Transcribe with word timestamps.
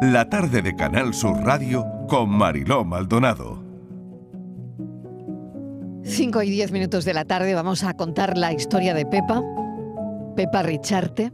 la 0.00 0.30
tarde 0.30 0.62
de 0.62 0.74
Canal 0.74 1.12
Sur 1.12 1.42
Radio 1.44 1.84
con 2.08 2.30
Mariló 2.30 2.86
Maldonado. 2.86 3.62
5 6.04 6.42
y 6.42 6.50
10 6.50 6.72
minutos 6.72 7.04
de 7.04 7.12
la 7.12 7.26
tarde 7.26 7.54
vamos 7.54 7.84
a 7.84 7.92
contar 7.92 8.38
la 8.38 8.54
historia 8.54 8.94
de 8.94 9.04
Pepa, 9.04 9.42
Pepa 10.36 10.62
Richarte. 10.62 11.32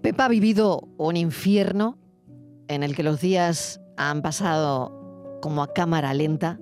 Pepa 0.00 0.26
ha 0.26 0.28
vivido 0.28 0.88
un 0.96 1.16
infierno 1.16 1.98
en 2.68 2.84
el 2.84 2.94
que 2.94 3.02
los 3.02 3.20
días 3.20 3.80
han 3.96 4.22
pasado 4.22 5.40
como 5.42 5.64
a 5.64 5.72
cámara 5.72 6.14
lenta 6.14 6.60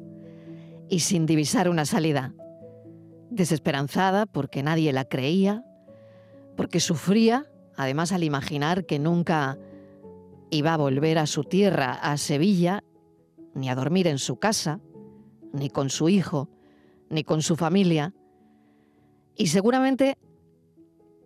y 0.88 1.00
sin 1.00 1.26
divisar 1.26 1.68
una 1.68 1.84
salida. 1.84 2.32
Desesperanzada 3.28 4.24
porque 4.24 4.62
nadie 4.62 4.94
la 4.94 5.04
creía, 5.04 5.66
porque 6.56 6.80
sufría, 6.80 7.44
además 7.76 8.10
al 8.12 8.24
imaginar 8.24 8.86
que 8.86 8.98
nunca 8.98 9.58
iba 10.50 10.74
a 10.74 10.76
volver 10.76 11.18
a 11.18 11.26
su 11.26 11.44
tierra, 11.44 11.92
a 11.92 12.16
Sevilla, 12.16 12.82
ni 13.54 13.68
a 13.68 13.74
dormir 13.74 14.06
en 14.06 14.18
su 14.18 14.36
casa, 14.36 14.80
ni 15.52 15.70
con 15.70 15.90
su 15.90 16.08
hijo, 16.08 16.48
ni 17.08 17.24
con 17.24 17.42
su 17.42 17.56
familia. 17.56 18.14
Y 19.36 19.48
seguramente 19.48 20.18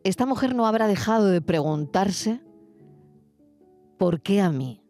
esta 0.05 0.27
mujer 0.27 0.55
no 0.55 0.66
habrá 0.66 0.87
dejado 0.87 1.27
de 1.27 1.41
preguntarse 1.41 2.41
¿por 3.98 4.23
qué 4.23 4.41
a 4.41 4.51
mí? 4.51 4.83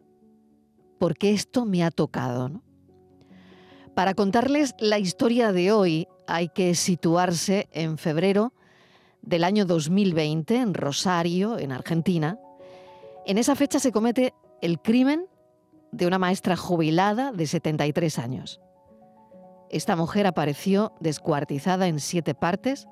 ¿Por 0.99 1.17
qué 1.17 1.31
esto 1.31 1.65
me 1.65 1.83
ha 1.83 1.91
tocado? 1.91 2.61
Para 3.95 4.13
contarles 4.13 4.73
la 4.79 4.99
historia 4.99 5.51
de 5.51 5.71
hoy 5.71 6.07
hay 6.27 6.47
que 6.49 6.75
situarse 6.75 7.67
en 7.73 7.97
febrero 7.97 8.53
del 9.21 9.43
año 9.43 9.65
2020 9.65 10.55
en 10.55 10.73
Rosario, 10.73 11.59
en 11.59 11.71
Argentina. 11.71 12.39
En 13.25 13.37
esa 13.37 13.55
fecha 13.55 13.79
se 13.79 13.91
comete 13.91 14.33
el 14.61 14.81
crimen 14.81 15.27
de 15.91 16.07
una 16.07 16.19
maestra 16.19 16.55
jubilada 16.55 17.31
de 17.31 17.45
73 17.45 18.19
años. 18.19 18.61
Esta 19.69 19.95
mujer 19.95 20.27
apareció 20.27 20.93
descuartizada 20.99 21.87
en 21.87 21.99
siete 21.99 22.33
partes, 22.33 22.87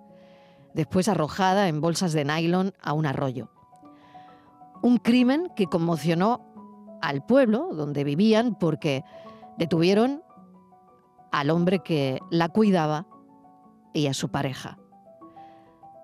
después 0.74 1.08
arrojada 1.08 1.68
en 1.68 1.82
bolsas 1.82 2.14
de 2.14 2.26
nylon 2.26 2.74
a 2.82 2.94
un 2.94 3.06
arroyo. 3.06 3.52
Un 4.82 4.98
crimen 4.98 5.52
que 5.56 5.66
conmocionó 5.66 6.46
al 7.02 7.26
pueblo 7.26 7.70
donde 7.74 8.04
vivían 8.04 8.56
porque 8.58 9.04
detuvieron 9.58 10.24
al 11.32 11.50
hombre 11.50 11.80
que 11.80 12.20
la 12.30 12.50
cuidaba 12.50 13.08
y 13.94 14.08
a 14.08 14.14
su 14.14 14.30
pareja. 14.30 14.78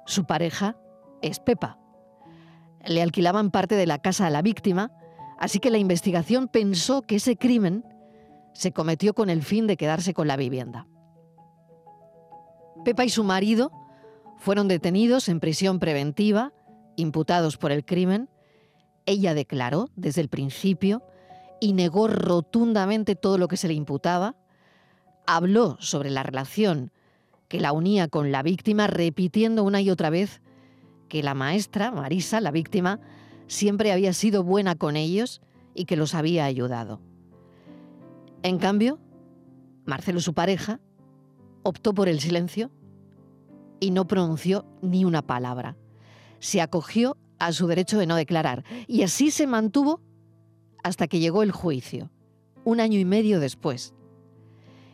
Su 0.06 0.26
pareja 0.26 0.78
es 1.22 1.40
Pepa. 1.40 1.80
Le 2.86 3.02
alquilaban 3.02 3.52
parte 3.52 3.76
de 3.76 3.88
la 3.88 4.00
casa 4.00 4.28
a 4.28 4.30
la 4.30 4.42
víctima, 4.42 4.92
así 5.40 5.60
que 5.60 5.72
la 5.72 5.78
investigación 5.78 6.48
pensó 6.48 7.02
que 7.02 7.16
ese 7.16 7.36
crimen 7.36 7.84
se 8.54 8.72
cometió 8.72 9.14
con 9.14 9.30
el 9.30 9.44
fin 9.44 9.68
de 9.68 9.78
quedarse 9.78 10.14
con 10.14 10.28
la 10.28 10.38
vivienda. 10.38 10.88
Pepa 12.84 13.04
y 13.04 13.10
su 13.10 13.24
marido 13.24 13.72
fueron 14.38 14.68
detenidos 14.68 15.28
en 15.30 15.40
prisión 15.40 15.80
preventiva, 15.80 16.54
imputados 16.96 17.58
por 17.58 17.72
el 17.72 17.84
crimen. 17.84 18.30
Ella 19.06 19.34
declaró 19.34 19.90
desde 19.96 20.22
el 20.22 20.30
principio 20.30 21.04
y 21.60 21.74
negó 21.74 22.08
rotundamente 22.08 23.16
todo 23.16 23.38
lo 23.38 23.48
que 23.48 23.58
se 23.58 23.68
le 23.68 23.74
imputaba. 23.74 24.36
Habló 25.26 25.78
sobre 25.80 26.12
la 26.12 26.24
relación 26.24 26.92
que 27.48 27.60
la 27.60 27.72
unía 27.72 28.08
con 28.08 28.32
la 28.32 28.44
víctima, 28.44 28.88
repitiendo 28.88 29.64
una 29.64 29.82
y 29.82 29.90
otra 29.90 30.10
vez 30.10 30.42
que 31.08 31.24
la 31.24 31.34
maestra, 31.34 31.92
Marisa, 31.92 32.42
la 32.42 32.52
víctima, 32.52 33.00
siempre 33.48 33.92
había 33.92 34.14
sido 34.14 34.44
buena 34.44 34.76
con 34.76 34.96
ellos 34.96 35.42
y 35.74 35.86
que 35.86 35.96
los 35.96 36.16
había 36.16 36.46
ayudado. 36.46 37.00
En 38.44 38.58
cambio, 38.58 39.00
Marcelo, 39.86 40.20
su 40.20 40.34
pareja, 40.34 40.80
optó 41.64 41.94
por 41.94 42.10
el 42.10 42.20
silencio 42.20 42.72
y 43.80 43.92
no 43.92 44.08
pronunció 44.08 44.66
ni 44.82 45.06
una 45.06 45.22
palabra. 45.22 45.78
Se 46.40 46.62
acogió 46.62 47.18
a 47.40 47.52
su 47.52 47.68
derecho 47.68 47.98
de 47.98 48.08
no 48.08 48.16
declarar 48.16 48.64
y 48.88 49.04
así 49.04 49.32
se 49.32 49.48
mantuvo 49.48 50.02
hasta 50.84 51.08
que 51.08 51.20
llegó 51.20 51.44
el 51.44 51.52
juicio, 51.52 52.12
un 52.64 52.80
año 52.80 53.00
y 53.00 53.06
medio 53.06 53.40
después. 53.40 53.94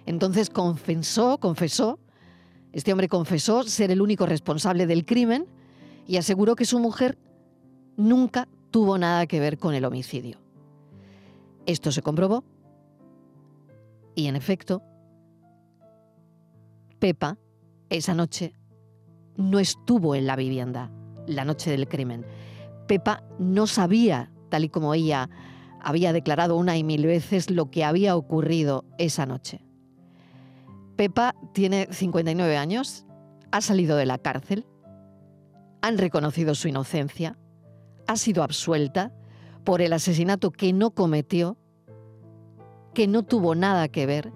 Entonces 0.05 0.49
confesó, 0.49 1.37
confesó 1.39 1.99
este 2.73 2.91
hombre 2.91 3.09
confesó 3.09 3.63
ser 3.63 3.91
el 3.91 4.01
único 4.01 4.25
responsable 4.25 4.87
del 4.87 5.05
crimen 5.05 5.45
y 6.07 6.17
aseguró 6.17 6.55
que 6.55 6.65
su 6.65 6.79
mujer 6.79 7.17
nunca 7.97 8.47
tuvo 8.71 8.97
nada 8.97 9.27
que 9.27 9.39
ver 9.39 9.57
con 9.57 9.73
el 9.75 9.85
homicidio. 9.85 10.39
Esto 11.65 11.91
se 11.91 12.01
comprobó 12.01 12.43
y 14.15 14.27
en 14.27 14.35
efecto, 14.35 14.81
Pepa 16.99 17.37
esa 17.89 18.13
noche 18.13 18.53
no 19.35 19.59
estuvo 19.59 20.15
en 20.15 20.25
la 20.25 20.35
vivienda, 20.35 20.91
la 21.27 21.45
noche 21.45 21.71
del 21.71 21.87
crimen. 21.87 22.25
Pepa 22.87 23.23
no 23.39 23.67
sabía, 23.67 24.31
tal 24.49 24.65
y 24.65 24.69
como 24.69 24.93
ella 24.93 25.29
había 25.81 26.13
declarado 26.13 26.57
una 26.57 26.77
y 26.77 26.83
mil 26.83 27.05
veces, 27.05 27.49
lo 27.49 27.71
que 27.71 27.83
había 27.83 28.15
ocurrido 28.15 28.85
esa 28.97 29.25
noche. 29.25 29.63
Pepa 30.95 31.35
tiene 31.53 31.87
59 31.91 32.57
años, 32.57 33.05
ha 33.51 33.61
salido 33.61 33.97
de 33.97 34.05
la 34.05 34.17
cárcel, 34.17 34.65
han 35.81 35.97
reconocido 35.97 36.55
su 36.55 36.67
inocencia, 36.67 37.37
ha 38.07 38.15
sido 38.15 38.43
absuelta 38.43 39.13
por 39.63 39.81
el 39.81 39.93
asesinato 39.93 40.51
que 40.51 40.73
no 40.73 40.91
cometió, 40.91 41.57
que 42.93 43.07
no 43.07 43.23
tuvo 43.23 43.55
nada 43.55 43.87
que 43.87 44.05
ver, 44.05 44.31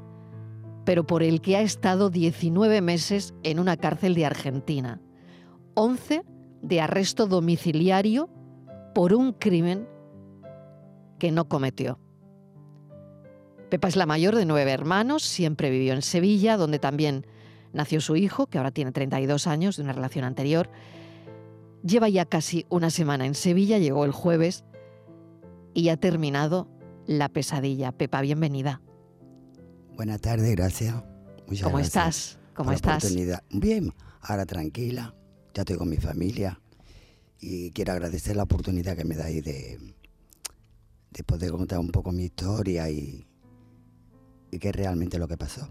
pero 0.85 1.05
por 1.05 1.23
el 1.23 1.41
que 1.41 1.57
ha 1.57 1.61
estado 1.61 2.09
19 2.09 2.81
meses 2.81 3.33
en 3.43 3.59
una 3.59 3.77
cárcel 3.77 4.13
de 4.13 4.25
Argentina, 4.25 5.01
11 5.73 6.23
de 6.61 6.81
arresto 6.81 7.27
domiciliario 7.27 8.29
por 8.93 9.13
un 9.13 9.33
crimen 9.33 9.87
que 11.19 11.31
no 11.31 11.47
cometió. 11.47 11.99
Pepa 13.69 13.87
es 13.87 13.95
la 13.95 14.05
mayor 14.05 14.35
de 14.35 14.45
nueve 14.45 14.71
hermanos, 14.71 15.23
siempre 15.23 15.69
vivió 15.69 15.93
en 15.93 16.01
Sevilla, 16.01 16.55
donde 16.55 16.79
también 16.79 17.25
nació 17.73 17.99
su 17.99 18.15
hijo, 18.15 18.47
que 18.47 18.57
ahora 18.57 18.71
tiene 18.71 18.91
32 18.91 19.47
años, 19.47 19.75
de 19.75 19.83
una 19.83 19.93
relación 19.93 20.23
anterior. 20.23 20.69
Lleva 21.85 22.09
ya 22.09 22.25
casi 22.25 22.65
una 22.69 22.89
semana 22.89 23.27
en 23.27 23.35
Sevilla, 23.35 23.77
llegó 23.77 24.05
el 24.05 24.11
jueves 24.11 24.63
y 25.75 25.89
ha 25.89 25.97
terminado 25.97 26.67
la 27.05 27.29
pesadilla. 27.29 27.91
Pepa, 27.91 28.21
bienvenida. 28.21 28.81
Buenas 29.95 30.19
tardes, 30.19 30.49
gracias. 30.55 30.95
¿Cómo 31.61 31.77
estás? 31.77 32.39
¿Cómo 32.55 32.71
estás? 32.71 33.13
Bien, 33.51 33.93
ahora 34.21 34.47
tranquila, 34.47 35.13
ya 35.53 35.61
estoy 35.61 35.77
con 35.77 35.89
mi 35.89 35.97
familia 35.97 36.59
y 37.39 37.69
quiero 37.69 37.91
agradecer 37.91 38.35
la 38.35 38.43
oportunidad 38.43 38.97
que 38.97 39.05
me 39.05 39.15
dais 39.15 39.43
de, 39.45 39.77
de 41.11 41.23
poder 41.23 41.51
contar 41.51 41.77
un 41.77 41.91
poco 41.91 42.11
mi 42.11 42.23
historia 42.23 42.89
y, 42.89 43.27
y 44.49 44.57
qué 44.57 44.69
es 44.69 44.75
realmente 44.75 45.19
lo 45.19 45.27
que 45.27 45.37
pasó. 45.37 45.69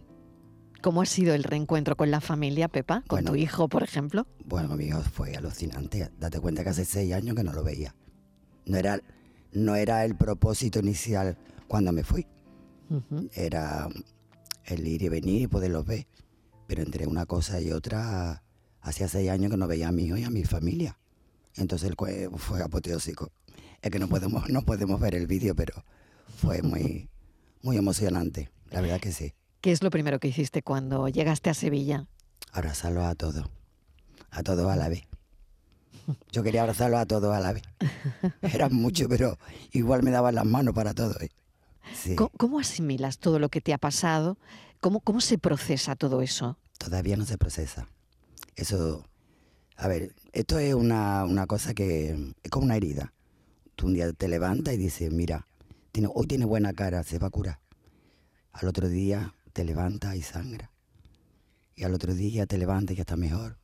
¿Cómo 0.85 1.01
ha 1.01 1.07
sido 1.07 1.35
el 1.35 1.45
reencuentro 1.45 1.97
con 1.97 2.11
la 2.11 2.21
familia, 2.21 2.69
Pepa? 2.69 3.05
¿Con 3.07 3.25
tu 3.25 3.37
hijo, 3.37 3.71
por 3.71 3.83
ejemplo? 3.83 4.27
Bueno, 4.45 4.77
mi 4.77 4.85
hijo 4.85 5.01
fue 5.01 5.35
alucinante. 5.35 6.11
Date 6.21 6.41
cuenta 6.41 6.63
que 6.63 6.69
hace 6.69 6.85
seis 6.85 7.15
años 7.15 7.35
que 7.35 7.43
no 7.43 7.55
lo 7.55 7.65
veía. 7.65 7.95
No 8.67 8.77
era, 8.77 9.01
no 9.51 9.77
era 9.77 10.05
el 10.05 10.15
propósito 10.15 10.81
inicial 10.81 11.39
cuando 11.69 11.91
me 11.91 12.05
fui. 12.05 12.27
Era 13.33 13.89
el 14.67 14.87
ir 14.87 15.01
y 15.05 15.09
venir 15.09 15.41
y 15.41 15.47
poderlos 15.47 15.87
ver. 15.87 16.07
Pero 16.67 16.83
entre 16.83 17.07
una 17.07 17.25
cosa 17.25 17.63
y 17.63 17.73
otra, 17.73 18.43
hacía 18.83 19.09
seis 19.09 19.31
años 19.31 19.51
que 19.53 19.57
no 19.57 19.67
veía 19.67 19.89
a 19.89 19.93
mi 19.93 20.05
hijo 20.05 20.19
y 20.19 20.25
a 20.25 20.31
mi 20.31 20.45
familia. 20.45 20.99
Entonces 21.57 21.95
fue 21.97 22.63
apoteósico. 22.63 23.33
Es 23.81 23.91
que 23.91 23.99
no 23.99 24.07
podemos, 24.07 24.51
no 24.51 24.61
podemos 24.67 25.01
ver 25.01 25.15
el 25.15 25.27
vídeo, 25.27 25.57
pero 25.57 25.83
fue 26.37 26.61
muy, 26.61 27.09
muy 27.63 27.79
emocionante. 27.79 28.51
La 28.71 28.83
verdad 28.83 29.01
que 29.01 29.13
sí. 29.13 29.33
¿Qué 29.65 29.73
es 29.73 29.83
lo 29.83 29.89
primero 29.89 30.21
que 30.21 30.29
hiciste 30.29 30.61
cuando 30.61 31.09
llegaste 31.09 31.49
a 31.49 31.55
Sevilla? 31.55 32.07
Abrazarlo 32.53 33.03
a 33.07 33.15
todos, 33.15 33.49
a 34.31 34.43
todos 34.43 34.71
a 34.71 34.77
la 34.77 34.91
vez. 34.91 35.05
Yo 36.33 36.43
quería 36.43 36.61
abrazarlo 36.61 36.99
a 36.99 37.07
todos 37.07 37.35
a 37.35 37.41
la 37.41 37.55
vez. 37.55 37.63
Era 38.43 38.69
mucho, 38.69 39.09
pero 39.09 39.39
igual 39.73 40.03
me 40.03 40.11
daban 40.11 40.35
las 40.35 40.45
manos 40.45 40.75
para 40.75 40.93
todo. 40.93 41.15
¿eh? 41.19 41.31
¿Cómo, 42.15 42.59
asimilas 42.59 43.17
todo 43.17 43.39
lo 43.39 43.49
que 43.49 43.63
te 43.63 43.73
ha 43.73 43.79
pasado? 43.79 44.37
¿Cómo, 44.83 45.01
¿Cómo 45.01 45.23
se 45.23 45.39
procesa 45.39 45.97
todo 45.97 46.21
eso? 46.21 46.59
Todavía 46.77 47.17
no 47.17 47.25
se 47.25 47.39
procesa. 47.39 47.89
Eso, 48.57 49.07
a 49.79 49.89
ver, 49.89 50.15
esto 50.35 50.59
es 50.59 50.75
una, 50.75 51.25
una 51.25 51.47
cosa 51.47 51.73
que 51.73 52.35
es 52.43 52.51
como 52.51 52.67
una 52.67 52.77
herida. 52.77 53.15
Tú 53.77 53.87
un 53.87 53.95
día 53.95 54.13
te 54.13 54.29
levantas 54.29 54.75
y 54.75 54.77
dices, 54.77 55.11
mira, 55.11 55.49
tiene, 55.91 56.11
hoy 56.13 56.27
tiene 56.27 56.45
buena 56.45 56.75
cara, 56.75 57.03
se 57.03 57.19
va 57.19 57.29
a 57.29 57.31
curar. 57.31 57.61
Al 58.53 58.69
otro 58.69 58.91
día 58.91 59.35
te 59.55 59.65
levantas 59.65 60.17
y 60.17 60.23
sangra. 60.23 60.71
Y 61.77 61.85
al 61.85 61.95
otro 61.95 62.13
día 62.13 62.45
te 62.45 62.59
levantas 62.59 62.93
y 62.93 62.97
ya 62.97 63.03
está 63.03 63.17
mejor. 63.17 63.57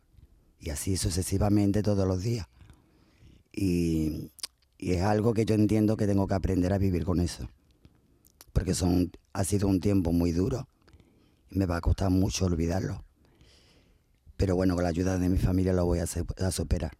Y 0.58 0.70
así 0.70 0.96
sucesivamente 0.96 1.82
todos 1.82 2.06
los 2.06 2.22
días. 2.22 2.46
Y, 3.52 4.30
y 4.78 4.92
es 4.92 5.02
algo 5.02 5.34
que 5.34 5.44
yo 5.44 5.54
entiendo 5.54 5.96
que 5.96 6.06
tengo 6.06 6.26
que 6.26 6.34
aprender 6.34 6.72
a 6.72 6.78
vivir 6.78 7.04
con 7.04 7.20
eso. 7.20 7.50
Porque 8.52 8.74
son, 8.74 9.10
ha 9.32 9.44
sido 9.44 9.68
un 9.68 9.80
tiempo 9.80 10.12
muy 10.12 10.32
duro 10.32 10.68
y 11.50 11.58
me 11.58 11.66
va 11.66 11.76
a 11.76 11.80
costar 11.80 12.10
mucho 12.10 12.46
olvidarlo. 12.46 13.04
Pero 14.36 14.56
bueno, 14.56 14.74
con 14.74 14.84
la 14.84 14.90
ayuda 14.90 15.18
de 15.18 15.28
mi 15.28 15.38
familia 15.38 15.72
lo 15.72 15.84
voy 15.84 15.98
a, 15.98 16.04
a 16.04 16.50
superar. 16.50 16.96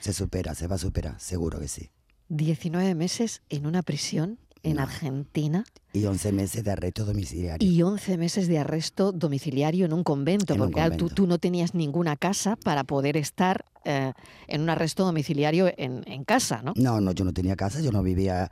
Se 0.00 0.12
supera, 0.12 0.54
se 0.54 0.68
va 0.68 0.76
a 0.76 0.78
superar, 0.78 1.20
seguro 1.20 1.58
que 1.58 1.68
sí. 1.68 1.90
19 2.28 2.94
meses 2.94 3.42
en 3.48 3.66
una 3.66 3.82
prisión 3.82 4.38
en 4.64 4.80
Argentina. 4.80 5.64
Y 5.92 6.06
11 6.06 6.32
meses 6.32 6.64
de 6.64 6.72
arresto 6.72 7.04
domiciliario. 7.04 7.70
Y 7.70 7.82
11 7.82 8.18
meses 8.18 8.48
de 8.48 8.58
arresto 8.58 9.12
domiciliario 9.12 9.84
en 9.84 9.92
un 9.92 10.02
convento, 10.02 10.56
porque 10.56 10.82
Tú, 11.14 11.26
no 11.26 11.38
tenías 11.38 11.74
ninguna 11.74 12.16
casa 12.16 12.56
para 12.56 12.84
poder 12.84 13.16
estar 13.16 13.64
eh, 13.84 14.12
en 14.48 14.62
un 14.62 14.70
arresto 14.70 15.04
domiciliario 15.04 15.70
en, 15.76 16.24
casa, 16.24 16.62
¿no? 16.62 16.72
No, 16.76 17.00
no, 17.00 17.12
yo 17.12 17.24
no 17.24 17.32
tenía 17.32 17.54
casa, 17.54 17.80
yo 17.80 17.92
no 17.92 18.02
vivía, 18.02 18.50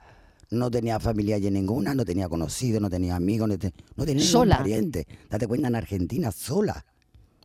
no 0.50 0.70
tenía 0.70 1.00
familia 1.00 1.36
allí 1.36 1.50
ninguna, 1.50 1.94
no 1.94 2.04
tenía 2.04 2.28
conocidos, 2.28 2.80
no 2.80 2.90
tenía 2.90 3.16
amigos, 3.16 3.48
no, 3.96 4.04
tenía 4.04 4.24
¿Sola? 4.24 4.58
pariente. 4.58 5.06
Date 5.30 5.46
cuenta, 5.46 5.68
en 5.68 5.74
Argentina, 5.74 6.30
sola. 6.30 6.84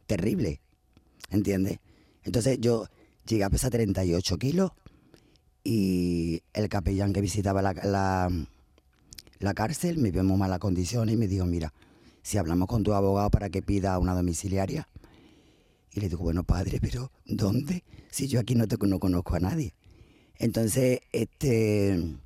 Terrible, 0.06 0.62
¿entiendes? 1.32 1.80
Entonces 2.24 2.60
yo 2.60 2.88
llegué 3.26 3.46
a 3.46 3.50
pesar 3.50 3.72
38 3.72 4.38
kilos 4.38 4.72
y 5.64 6.42
el 6.54 6.70
capellán 6.70 7.14
que 7.14 7.22
visitaba 7.22 7.62
la 7.62 7.74
la 7.74 8.30
cárcel, 9.54 9.98
me 9.98 10.12
vio 10.12 10.22
en 10.22 10.38
malas 10.38 10.60
condiciones 10.60 11.16
y 11.16 11.18
me 11.18 11.28
dijo, 11.28 11.46
mira, 11.46 11.74
si 12.22 12.38
hablamos 12.38 12.68
con 12.68 12.84
tu 12.84 12.94
abogado 12.94 13.30
para 13.30 13.50
que 13.50 13.62
pida 13.62 13.98
una 14.00 14.14
domiciliaria. 14.14 14.88
Y 15.92 16.02
le 16.02 16.10
digo, 16.10 16.24
bueno, 16.24 16.44
padre, 16.44 16.80
pero 16.82 17.12
¿dónde? 17.26 17.84
Si 18.12 18.28
yo 18.28 18.40
aquí 18.40 18.56
no, 18.56 18.68
te, 18.68 18.78
no 18.78 19.00
conozco 19.00 19.36
a 19.36 19.40
nadie. 19.40 19.74
Entonces, 20.38 21.00
este, 21.12 22.18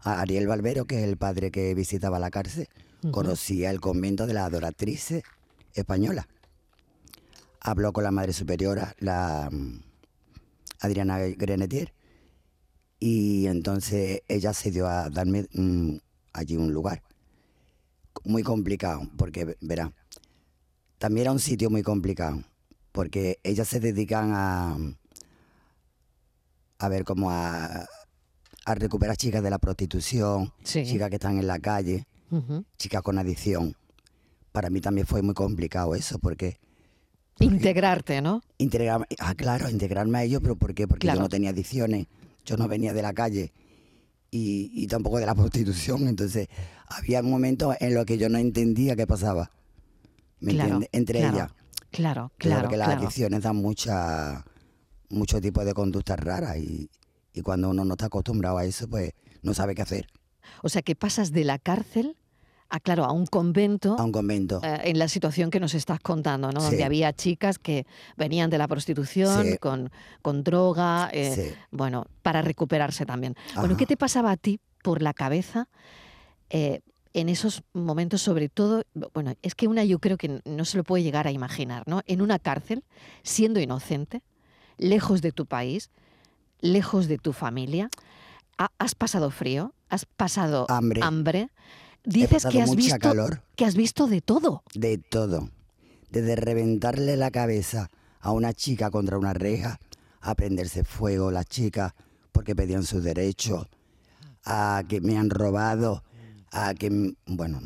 Ariel 0.00 0.46
Valvero, 0.46 0.86
que 0.86 0.98
es 0.98 1.04
el 1.04 1.16
padre 1.16 1.50
que 1.50 1.74
visitaba 1.74 2.18
la 2.18 2.30
cárcel, 2.30 2.68
conocía 3.10 3.70
el 3.70 3.80
convento 3.80 4.26
de 4.26 4.34
la 4.34 4.46
adoratriz 4.46 5.22
española. 5.74 6.26
Habló 7.60 7.92
con 7.92 8.04
la 8.04 8.10
madre 8.10 8.32
superiora, 8.32 8.94
la 8.98 9.48
mm, 9.50 9.80
Adriana 10.80 11.18
Grenetier, 11.18 11.92
y 12.98 13.46
entonces 13.46 14.22
ella 14.28 14.52
se 14.52 14.70
dio 14.70 14.88
a 14.88 15.10
darme 15.10 15.46
mm, 15.52 15.96
allí 16.34 16.56
un 16.56 16.74
lugar. 16.74 17.02
Muy 18.24 18.42
complicado, 18.42 19.08
porque, 19.16 19.56
verá, 19.60 19.92
también 20.98 21.22
era 21.22 21.32
un 21.32 21.40
sitio 21.40 21.70
muy 21.70 21.82
complicado, 21.82 22.44
porque 22.92 23.38
ellas 23.42 23.66
se 23.66 23.80
dedican 23.80 24.32
a, 24.34 24.76
a 26.78 26.88
ver 26.88 27.04
cómo 27.04 27.30
a, 27.30 27.86
a 28.66 28.74
recuperar 28.74 29.16
chicas 29.16 29.42
de 29.42 29.50
la 29.50 29.58
prostitución, 29.58 30.52
chicas 30.62 31.08
que 31.08 31.16
están 31.16 31.38
en 31.38 31.46
la 31.46 31.58
calle, 31.58 32.06
chicas 32.76 33.02
con 33.02 33.18
adicción. 33.18 33.76
Para 34.52 34.70
mí 34.70 34.80
también 34.80 35.06
fue 35.06 35.22
muy 35.22 35.34
complicado 35.34 35.94
eso, 35.94 36.18
porque... 36.18 36.58
Integrarte, 37.40 38.22
¿no? 38.22 38.42
Integrarme, 38.58 39.06
ah, 39.18 39.34
claro, 39.34 39.68
integrarme 39.68 40.18
a 40.18 40.22
ellos, 40.22 40.40
pero 40.40 40.54
¿por 40.54 40.72
qué? 40.72 40.86
Porque 40.86 41.08
yo 41.08 41.16
no 41.16 41.28
tenía 41.28 41.50
adicciones, 41.50 42.06
yo 42.44 42.56
no 42.56 42.68
venía 42.68 42.92
de 42.92 43.02
la 43.02 43.12
calle 43.12 43.52
y, 44.36 44.86
tampoco 44.88 45.18
de 45.18 45.26
la 45.26 45.34
prostitución. 45.34 46.08
Entonces, 46.08 46.48
había 46.86 47.22
momentos 47.22 47.76
en 47.80 47.94
los 47.94 48.04
que 48.04 48.18
yo 48.18 48.28
no 48.28 48.38
entendía 48.38 48.96
qué 48.96 49.06
pasaba. 49.06 49.50
¿Me 50.40 50.52
entiendes? 50.52 50.88
Entre 50.92 51.20
ellas. 51.20 51.52
Claro, 51.90 52.32
claro. 52.38 52.62
Porque 52.62 52.76
las 52.76 52.88
adicciones 52.88 53.42
dan 53.42 53.56
mucha, 53.56 54.44
muchos 55.08 55.40
tipos 55.40 55.64
de 55.64 55.72
conductas 55.72 56.18
raras 56.18 56.56
y, 56.58 56.90
y 57.32 57.42
cuando 57.42 57.70
uno 57.70 57.84
no 57.84 57.94
está 57.94 58.06
acostumbrado 58.06 58.58
a 58.58 58.64
eso, 58.64 58.88
pues 58.88 59.12
no 59.42 59.54
sabe 59.54 59.74
qué 59.74 59.82
hacer. 59.82 60.08
O 60.62 60.68
sea, 60.68 60.82
que 60.82 60.96
pasas 60.96 61.30
de 61.30 61.44
la 61.44 61.58
cárcel 61.58 62.16
a, 62.68 62.80
claro, 62.80 63.04
a 63.04 63.12
un 63.12 63.26
convento. 63.26 63.96
A 63.98 64.04
un 64.04 64.12
convento. 64.12 64.60
Eh, 64.62 64.80
en 64.84 64.98
la 64.98 65.08
situación 65.08 65.50
que 65.50 65.60
nos 65.60 65.74
estás 65.74 66.00
contando, 66.00 66.50
¿no? 66.50 66.60
Donde 66.60 66.84
había 66.84 67.12
chicas 67.12 67.58
que 67.58 67.86
venían 68.16 68.50
de 68.50 68.58
la 68.58 68.68
prostitución 68.68 69.56
con, 69.60 69.90
con 70.22 70.42
droga, 70.42 71.10
eh, 71.12 71.56
bueno, 71.70 72.06
para 72.22 72.42
recuperarse 72.42 73.06
también. 73.06 73.36
Bueno, 73.56 73.76
¿qué 73.76 73.86
te 73.86 73.96
pasaba 73.96 74.30
a 74.32 74.36
ti 74.36 74.60
por 74.82 75.02
la 75.02 75.14
cabeza? 75.14 75.68
Eh, 76.50 76.80
en 77.12 77.28
esos 77.28 77.62
momentos, 77.72 78.22
sobre 78.22 78.48
todo, 78.48 78.82
bueno, 79.12 79.34
es 79.42 79.54
que 79.54 79.68
una 79.68 79.84
yo 79.84 80.00
creo 80.00 80.16
que 80.16 80.40
no 80.44 80.64
se 80.64 80.76
lo 80.76 80.82
puede 80.82 81.04
llegar 81.04 81.28
a 81.28 81.30
imaginar, 81.30 81.84
¿no? 81.86 82.02
En 82.06 82.20
una 82.20 82.40
cárcel, 82.40 82.82
siendo 83.22 83.60
inocente, 83.60 84.22
lejos 84.78 85.22
de 85.22 85.30
tu 85.30 85.46
país, 85.46 85.90
lejos 86.60 87.06
de 87.06 87.18
tu 87.18 87.32
familia, 87.32 87.88
has 88.78 88.94
pasado 88.96 89.30
frío, 89.30 89.74
has 89.88 90.06
pasado 90.06 90.66
hambre, 90.68 91.00
hambre 91.02 91.50
Dices 92.04 92.44
que 92.46 92.60
has 92.60 92.76
visto 92.76 92.98
calor. 92.98 93.42
que 93.56 93.64
has 93.64 93.74
visto 93.74 94.06
de 94.06 94.20
todo. 94.20 94.62
De 94.74 94.98
todo. 94.98 95.50
Desde 96.10 96.36
reventarle 96.36 97.16
la 97.16 97.30
cabeza 97.30 97.90
a 98.20 98.32
una 98.32 98.52
chica 98.52 98.90
contra 98.90 99.18
una 99.18 99.32
reja, 99.32 99.80
a 100.20 100.34
prenderse 100.34 100.84
fuego 100.84 101.30
las 101.30 101.46
chicas 101.46 101.92
porque 102.32 102.54
pedían 102.54 102.82
sus 102.84 103.02
derechos, 103.02 103.68
a 104.44 104.82
que 104.88 105.00
me 105.00 105.16
han 105.16 105.30
robado, 105.30 106.02
a 106.50 106.74
que, 106.74 107.14
bueno, 107.26 107.60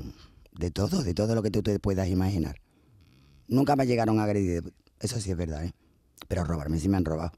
de 0.52 0.70
todo, 0.70 1.02
de 1.02 1.14
todo 1.14 1.34
lo 1.34 1.42
que 1.42 1.50
tú 1.50 1.62
te 1.62 1.78
puedas 1.78 2.08
imaginar. 2.08 2.56
Nunca 3.48 3.76
me 3.76 3.86
llegaron 3.86 4.20
a 4.20 4.24
agredir, 4.24 4.74
eso 5.00 5.20
sí 5.20 5.30
es 5.30 5.36
verdad, 5.36 5.64
¿eh? 5.64 5.72
pero 6.26 6.44
robarme 6.44 6.78
sí 6.78 6.88
me 6.88 6.96
han 6.96 7.04
robado. 7.04 7.32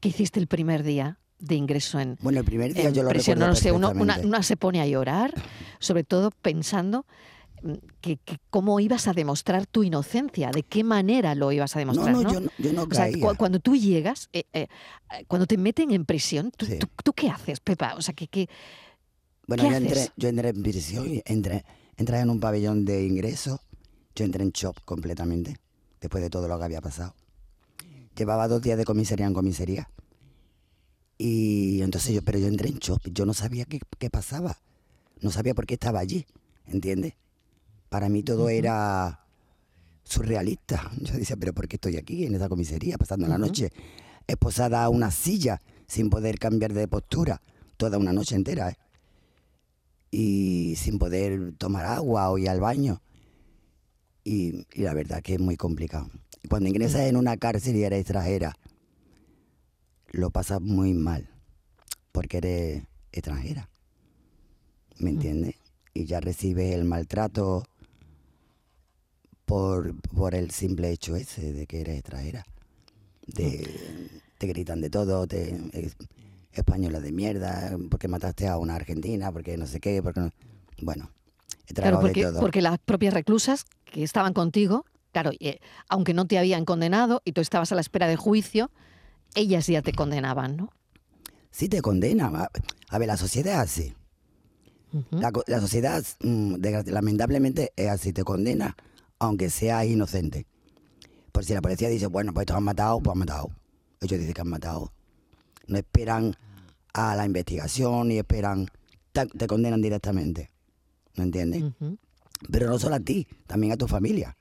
¿Qué 0.00 0.10
hiciste 0.10 0.40
el 0.40 0.46
primer 0.46 0.82
día? 0.82 1.18
De 1.38 1.54
ingreso 1.54 2.00
en 2.00 2.16
Bueno, 2.20 2.40
el 2.40 2.44
primer 2.44 2.74
día 2.74 2.90
yo 2.90 3.02
lo 3.02 3.10
recuerdo 3.10 3.40
No 3.40 3.48
lo 3.48 3.54
sé, 3.54 3.72
una, 3.72 3.90
una, 3.90 4.42
se 4.42 4.56
pone 4.56 4.80
a 4.80 4.86
llorar, 4.86 5.34
sobre 5.78 6.04
todo 6.04 6.30
pensando 6.30 7.06
mm, 7.62 7.72
que, 8.00 8.18
cómo 8.50 8.80
ibas 8.80 9.08
a 9.08 9.12
demostrar 9.12 9.66
tu 9.66 9.82
inocencia, 9.82 10.50
de 10.50 10.62
qué 10.62 10.84
manera 10.84 11.34
lo 11.34 11.52
ibas 11.52 11.76
a 11.76 11.78
demostrar. 11.78 12.12
No, 12.12 12.22
no, 12.22 12.32
Yo, 12.32 12.40
no, 12.40 12.50
yo 12.58 12.72
no 12.72 13.28
o 13.28 13.34
cuando 13.36 13.60
tú 13.60 13.76
llegas, 13.76 14.28
eh, 14.32 14.44
eh, 14.52 14.68
cuando 15.26 15.46
te 15.46 15.58
meten 15.58 15.90
en 15.90 16.04
prisión, 16.04 16.50
¿tú, 16.56 16.66
tú, 17.02 17.12
qué 17.12 17.28
haces, 17.28 17.60
Pepa? 17.60 17.94
O 17.96 18.02
sea, 18.02 18.14
que, 18.14 18.28
que 18.28 18.48
bueno, 19.46 19.68
yo, 19.68 19.76
Entré, 19.76 20.08
yo 20.16 20.28
entré 20.28 20.48
en 20.48 20.62
prisión, 20.62 21.22
entré, 21.26 21.64
entré 21.96 22.20
en 22.20 22.30
un 22.30 22.40
pabellón 22.40 22.84
de 22.84 23.04
ingreso, 23.04 23.60
yo 24.14 24.24
entré 24.24 24.42
en 24.42 24.50
shock 24.50 24.78
completamente, 24.84 25.58
después 26.00 26.22
de 26.22 26.30
todo 26.30 26.48
lo 26.48 26.58
que 26.58 26.64
había 26.64 26.80
pasado. 26.80 27.14
Llevaba 28.16 28.46
dos 28.48 28.62
días 28.62 28.78
de 28.78 28.84
comisaría 28.84 29.26
en 29.26 29.34
comisaría 29.34 29.88
y 31.18 31.82
entonces 31.82 32.14
yo, 32.14 32.22
pero 32.22 32.38
yo 32.38 32.48
entré 32.48 32.68
en 32.68 32.78
shock, 32.78 33.02
yo 33.12 33.24
no 33.26 33.34
sabía 33.34 33.64
qué, 33.64 33.80
qué 33.98 34.10
pasaba, 34.10 34.58
no 35.20 35.30
sabía 35.30 35.54
por 35.54 35.66
qué 35.66 35.74
estaba 35.74 36.00
allí, 36.00 36.26
¿entiendes? 36.66 37.14
Para 37.88 38.08
mí 38.08 38.22
todo 38.22 38.48
era 38.48 39.24
surrealista. 40.04 40.90
Yo 41.00 41.14
decía, 41.14 41.36
pero 41.36 41.52
¿por 41.52 41.68
qué 41.68 41.76
estoy 41.76 41.96
aquí 41.96 42.26
en 42.26 42.34
esa 42.34 42.48
comisaría 42.48 42.98
pasando 42.98 43.26
la 43.26 43.38
noche 43.38 43.72
esposada 44.26 44.84
a 44.84 44.88
una 44.88 45.10
silla 45.10 45.60
sin 45.86 46.10
poder 46.10 46.38
cambiar 46.38 46.72
de 46.72 46.88
postura 46.88 47.40
toda 47.76 47.98
una 47.98 48.12
noche 48.12 48.36
entera? 48.36 48.70
¿eh? 48.70 48.76
Y 50.10 50.74
sin 50.76 50.98
poder 50.98 51.54
tomar 51.56 51.86
agua 51.86 52.30
o 52.30 52.38
ir 52.38 52.48
al 52.48 52.60
baño. 52.60 53.00
Y, 54.24 54.66
y 54.72 54.82
la 54.82 54.94
verdad 54.94 55.22
que 55.22 55.34
es 55.34 55.40
muy 55.40 55.56
complicado. 55.56 56.08
Cuando 56.48 56.68
ingresas 56.68 57.02
en 57.02 57.16
una 57.16 57.36
cárcel 57.36 57.76
y 57.76 57.84
eres 57.84 58.00
extranjera, 58.00 58.56
lo 60.14 60.30
pasas 60.30 60.60
muy 60.60 60.94
mal 60.94 61.28
porque 62.12 62.38
eres 62.38 62.82
extranjera. 63.12 63.68
¿Me 64.98 65.10
entiendes? 65.10 65.56
Y 65.92 66.04
ya 66.04 66.20
recibes 66.20 66.74
el 66.74 66.84
maltrato 66.84 67.64
por, 69.44 70.00
por 70.00 70.34
el 70.34 70.50
simple 70.50 70.90
hecho 70.90 71.16
ese 71.16 71.52
de 71.52 71.66
que 71.66 71.80
eres 71.80 71.98
extranjera. 71.98 72.44
De, 73.26 73.68
te 74.38 74.46
gritan 74.46 74.80
de 74.80 74.90
todo, 74.90 75.26
te, 75.26 75.58
española 76.52 77.00
de 77.00 77.10
mierda, 77.10 77.76
porque 77.90 78.06
mataste 78.06 78.46
a 78.46 78.58
una 78.58 78.76
argentina, 78.76 79.32
porque 79.32 79.56
no 79.56 79.66
sé 79.66 79.80
qué, 79.80 80.02
porque 80.02 80.30
bueno, 80.80 81.10
he 81.66 81.74
claro, 81.74 82.00
porque, 82.00 82.24
de 82.24 82.30
todo. 82.30 82.40
porque 82.40 82.62
las 82.62 82.78
propias 82.78 83.14
reclusas 83.14 83.64
que 83.84 84.04
estaban 84.04 84.32
contigo, 84.32 84.84
claro, 85.12 85.32
eh, 85.40 85.58
aunque 85.88 86.14
no 86.14 86.26
te 86.26 86.38
habían 86.38 86.64
condenado 86.64 87.22
y 87.24 87.32
tú 87.32 87.40
estabas 87.40 87.72
a 87.72 87.74
la 87.74 87.80
espera 87.80 88.06
de 88.06 88.16
juicio, 88.16 88.70
ellas 89.34 89.66
ya 89.66 89.82
te 89.82 89.92
condenaban, 89.92 90.56
¿no? 90.56 90.72
Sí 91.50 91.68
te 91.68 91.82
condenan. 91.82 92.34
A 92.36 92.98
ver, 92.98 93.08
la 93.08 93.16
sociedad 93.16 93.62
es 93.62 93.70
así. 93.70 93.94
la, 95.10 95.60
sociedad, 95.60 96.04
mm, 96.20 96.56
lamentablemente, 96.86 97.72
es 97.76 97.90
así, 97.90 98.12
te 98.12 98.24
condena, 98.24 98.76
aunque 99.18 99.50
seas 99.50 99.86
inocente. 99.86 100.46
Por 101.32 101.44
si 101.44 101.52
la 101.52 101.60
policía 101.60 101.88
dice, 101.88 102.06
bueno, 102.06 102.32
pues 102.32 102.42
estos 102.42 102.56
han 102.56 102.64
matado, 102.64 103.00
pues 103.00 103.12
han 103.12 103.18
matado. 103.18 103.50
Ellos 104.00 104.18
dicen 104.20 104.34
que 104.34 104.40
han 104.40 104.48
matado. 104.48 104.92
No 105.66 105.78
esperan 105.78 106.36
a 106.92 107.16
la 107.16 107.26
investigación 107.26 108.12
y 108.12 108.18
esperan, 108.18 108.68
te, 109.12 109.46
condenan 109.46 109.82
directamente. 109.82 110.50
¿No 111.16 111.24
entiendes? 111.24 111.64
Pero 112.50 112.68
no 112.68 112.78
solo 112.78 112.96
a 112.96 113.00
ti, 113.00 113.26
también 113.46 113.72
a 113.72 113.76
tu 113.76 113.88
familia. 113.88 114.36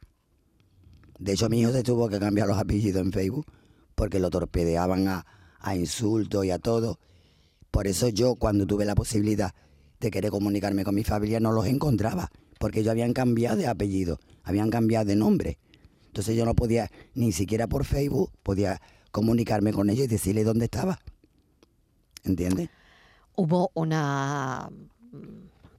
De 1.20 1.34
hecho, 1.34 1.50
mi 1.50 1.62
hijo 1.62 1.72
se 1.72 1.84
tuvo 1.84 2.10
que 2.10 2.20
cambiar 2.20 2.48
los 2.48 2.58
apellidos 2.58 3.02
en 3.02 3.12
Facebook 3.12 3.46
porque 3.96 4.20
lo 4.20 4.30
torpedeaban 4.30 5.08
a, 5.08 5.26
insultos 5.76 6.46
y 6.46 6.52
a 6.52 6.60
todo. 6.60 7.00
Por 7.72 7.88
eso 7.88 8.10
yo, 8.10 8.36
cuando 8.36 8.68
tuve 8.68 8.86
la 8.86 8.96
posibilidad 8.96 9.54
de 10.00 10.12
querer 10.12 10.32
comunicarme 10.32 10.84
con 10.84 10.96
mi 10.96 11.04
familia, 11.04 11.40
no 11.40 11.52
los 11.52 11.66
encontraba, 11.66 12.30
porque 12.60 12.82
ellos 12.82 12.92
habían 12.92 13.14
cambiado 13.14 13.58
de 13.58 13.68
apellido, 13.68 14.20
habían 14.44 14.70
cambiado 14.70 15.06
de 15.06 15.16
nombre. 15.16 15.58
Entonces 16.08 16.36
yo 16.36 16.46
no 16.46 16.54
podía, 16.54 16.92
ni 17.16 17.32
siquiera 17.32 17.68
por 17.68 17.86
Facebook, 17.86 18.32
podía 18.44 18.82
comunicarme 19.12 19.72
con 19.74 19.90
ellos 19.90 20.06
y 20.06 20.10
decirle 20.10 20.44
dónde 20.44 20.66
estaba. 20.66 21.00
¿Entiendes? 22.24 22.70
Hubo 23.36 23.72
una 23.74 24.70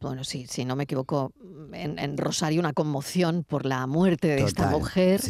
bueno, 0.05 0.23
sí, 0.23 0.47
si 0.47 0.67
no 0.67 0.77
me 0.77 0.85
equivoco, 0.85 1.33
en, 1.73 2.19
Rosario 2.19 2.61
una 2.61 2.75
conmoción 2.75 3.43
por 3.43 3.65
la 3.65 3.87
muerte 3.87 4.29
de 4.29 4.43
esta 4.43 4.69
mujer, 4.69 5.21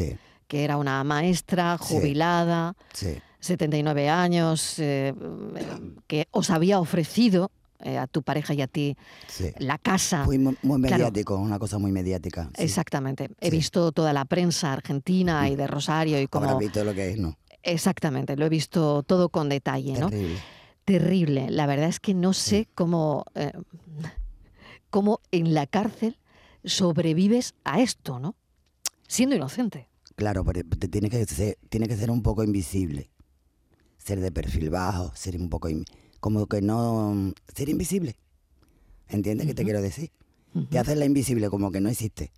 que 0.55 0.63
era 0.63 0.77
una 0.77 1.03
maestra 1.03 1.77
jubilada, 1.79 2.77
79 3.41 4.09
años, 4.09 4.79
eh, 4.79 5.13
que 6.07 6.29
os 6.31 6.49
había 6.49 6.79
ofrecido 6.79 7.51
eh, 7.81 7.99
a 7.99 8.07
tu 8.07 8.23
pareja 8.23 8.55
y 8.55 8.63
a 8.63 8.69
ti 8.69 8.97
la 9.59 9.79
casa. 9.79 10.25
Fue 10.25 10.39
muy, 10.39 10.79
mediático, 10.79 11.37
una 11.39 11.59
cosa 11.59 11.79
muy 11.79 11.91
mediática. 11.91 12.51
Exactamente. 12.57 13.31
He 13.41 13.51
visto 13.51 13.91
toda 13.91 14.13
la 14.13 14.27
prensa 14.27 14.73
argentina 14.73 15.49
y 15.49 15.57
de 15.57 15.67
Rosario 15.67 16.21
y 16.21 16.29
como... 16.29 16.47
Ahora 16.47 16.59
visto 16.61 16.85
lo 16.85 16.95
que 16.95 17.11
es, 17.11 17.19
¿no? 17.19 17.37
Exactamente, 17.65 18.37
lo 18.37 18.47
he 18.47 18.49
visto 18.49 19.03
todo 19.03 19.31
con 19.31 19.49
detalle, 19.49 19.95
Terrible. 19.95 20.39
Terrible. 20.85 21.51
La 21.51 21.67
verdad 21.67 21.89
es 21.89 21.99
que 21.99 22.15
no 22.15 22.33
sé 22.33 22.69
cómo... 22.77 23.25
Eh, 23.35 23.51
cómo 24.89 25.21
en 25.33 25.53
la 25.53 25.67
cárcel 25.67 26.21
sobrevives 26.65 27.55
a 27.65 27.81
esto, 27.81 28.21
¿no? 28.21 28.37
Siendo 29.09 29.35
inocente. 29.35 29.89
Claro, 30.17 30.45
pero 30.45 30.63
tiene 30.91 31.11
que 31.11 31.25
ser, 31.27 31.59
tiene 31.69 31.89
que 31.89 31.97
ser 31.97 32.11
un 32.11 32.23
poco 32.23 32.45
invisible. 32.45 33.11
Ser 33.99 34.21
de 34.21 34.31
perfil 34.31 34.71
bajo, 34.71 35.13
ser 35.15 35.37
un 35.37 35.49
poco... 35.49 35.69
como 36.21 36.47
que 36.47 36.63
no... 36.63 37.33
Ser 37.55 37.69
invisible. 37.69 38.17
¿Entiendes 39.09 39.47
qué 39.47 39.55
te 39.55 39.65
quiero 39.65 39.83
decir? 39.83 40.11
Te 40.71 40.79
haces 40.79 40.97
la 40.97 41.05
invisible 41.05 41.51
como 41.51 41.73
que 41.73 41.81
no 41.81 41.89
existe. 41.89 42.31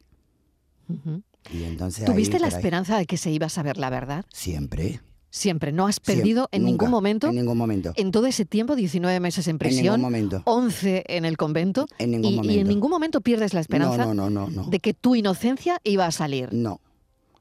y 1.52 1.64
entonces 1.64 2.04
¿Tuviste 2.04 2.38
la 2.38 2.48
esperanza 2.48 2.96
de 2.96 3.06
que 3.06 3.16
se 3.16 3.30
iba 3.30 3.46
a 3.46 3.50
saber 3.50 3.76
la 3.76 3.90
verdad? 3.90 4.24
Siempre. 4.32 5.00
Siempre, 5.28 5.70
no 5.70 5.86
has 5.86 6.00
perdido 6.00 6.48
en 6.50 6.64
ningún 6.64 6.90
momento. 6.90 7.28
En 7.28 7.34
ningún 7.34 7.58
momento. 7.58 7.92
En 7.96 8.10
todo 8.10 8.26
ese 8.26 8.46
tiempo, 8.46 8.74
19 8.74 9.20
meses 9.20 9.46
en 9.48 9.58
prisión, 9.58 9.96
en 9.96 10.00
momento. 10.00 10.42
11 10.46 11.04
en 11.08 11.26
el 11.26 11.36
convento. 11.36 11.86
En 11.98 12.12
ningún 12.12 12.32
y, 12.32 12.36
momento. 12.36 12.54
y 12.54 12.58
en 12.60 12.68
ningún 12.68 12.90
momento 12.90 13.20
pierdes 13.20 13.52
la 13.52 13.60
esperanza 13.60 14.06
de 14.06 14.80
que 14.80 14.94
tu 14.94 15.14
inocencia 15.14 15.78
iba 15.84 16.06
a 16.06 16.10
salir. 16.10 16.54
No. 16.54 16.80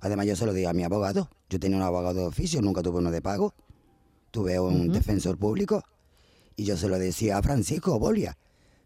Además, 0.05 0.27
yo 0.27 0.35
se 0.35 0.45
lo 0.45 0.53
digo 0.53 0.69
a 0.69 0.73
mi 0.73 0.83
abogado. 0.83 1.29
Yo 1.49 1.59
tenía 1.59 1.77
un 1.77 1.83
abogado 1.83 2.13
de 2.13 2.25
oficio, 2.25 2.61
nunca 2.61 2.83
tuve 2.83 2.99
uno 2.99 3.09
de 3.09 3.21
pago. 3.21 3.53
Tuve 4.29 4.59
un 4.59 4.91
defensor 4.91 5.37
público. 5.37 5.83
Y 6.55 6.65
yo 6.65 6.77
se 6.77 6.87
lo 6.87 6.99
decía 6.99 7.37
a 7.37 7.41
Francisco 7.41 7.97
Bolia. 7.97 8.37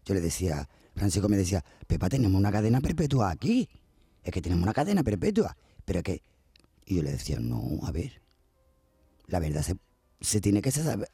Yo 0.04 0.14
le 0.14 0.20
decía, 0.20 0.68
Francisco 0.94 1.28
me 1.28 1.36
decía, 1.36 1.64
Pepa, 1.86 2.08
tenemos 2.08 2.38
una 2.38 2.50
cadena 2.50 2.80
perpetua 2.80 3.30
aquí. 3.30 3.68
Es 4.22 4.32
que 4.32 4.40
tenemos 4.40 4.62
una 4.62 4.72
cadena 4.72 5.02
perpetua. 5.02 5.56
Pero 5.84 5.98
es 5.98 6.04
que. 6.04 6.22
Y 6.86 6.96
yo 6.96 7.02
le 7.02 7.12
decía, 7.12 7.38
no, 7.38 7.80
a 7.82 7.92
ver 7.92 8.20
la 9.30 9.38
verdad 9.38 9.64
se, 10.20 10.40
tiene 10.40 10.60
que 10.60 10.70
saber. 10.70 11.08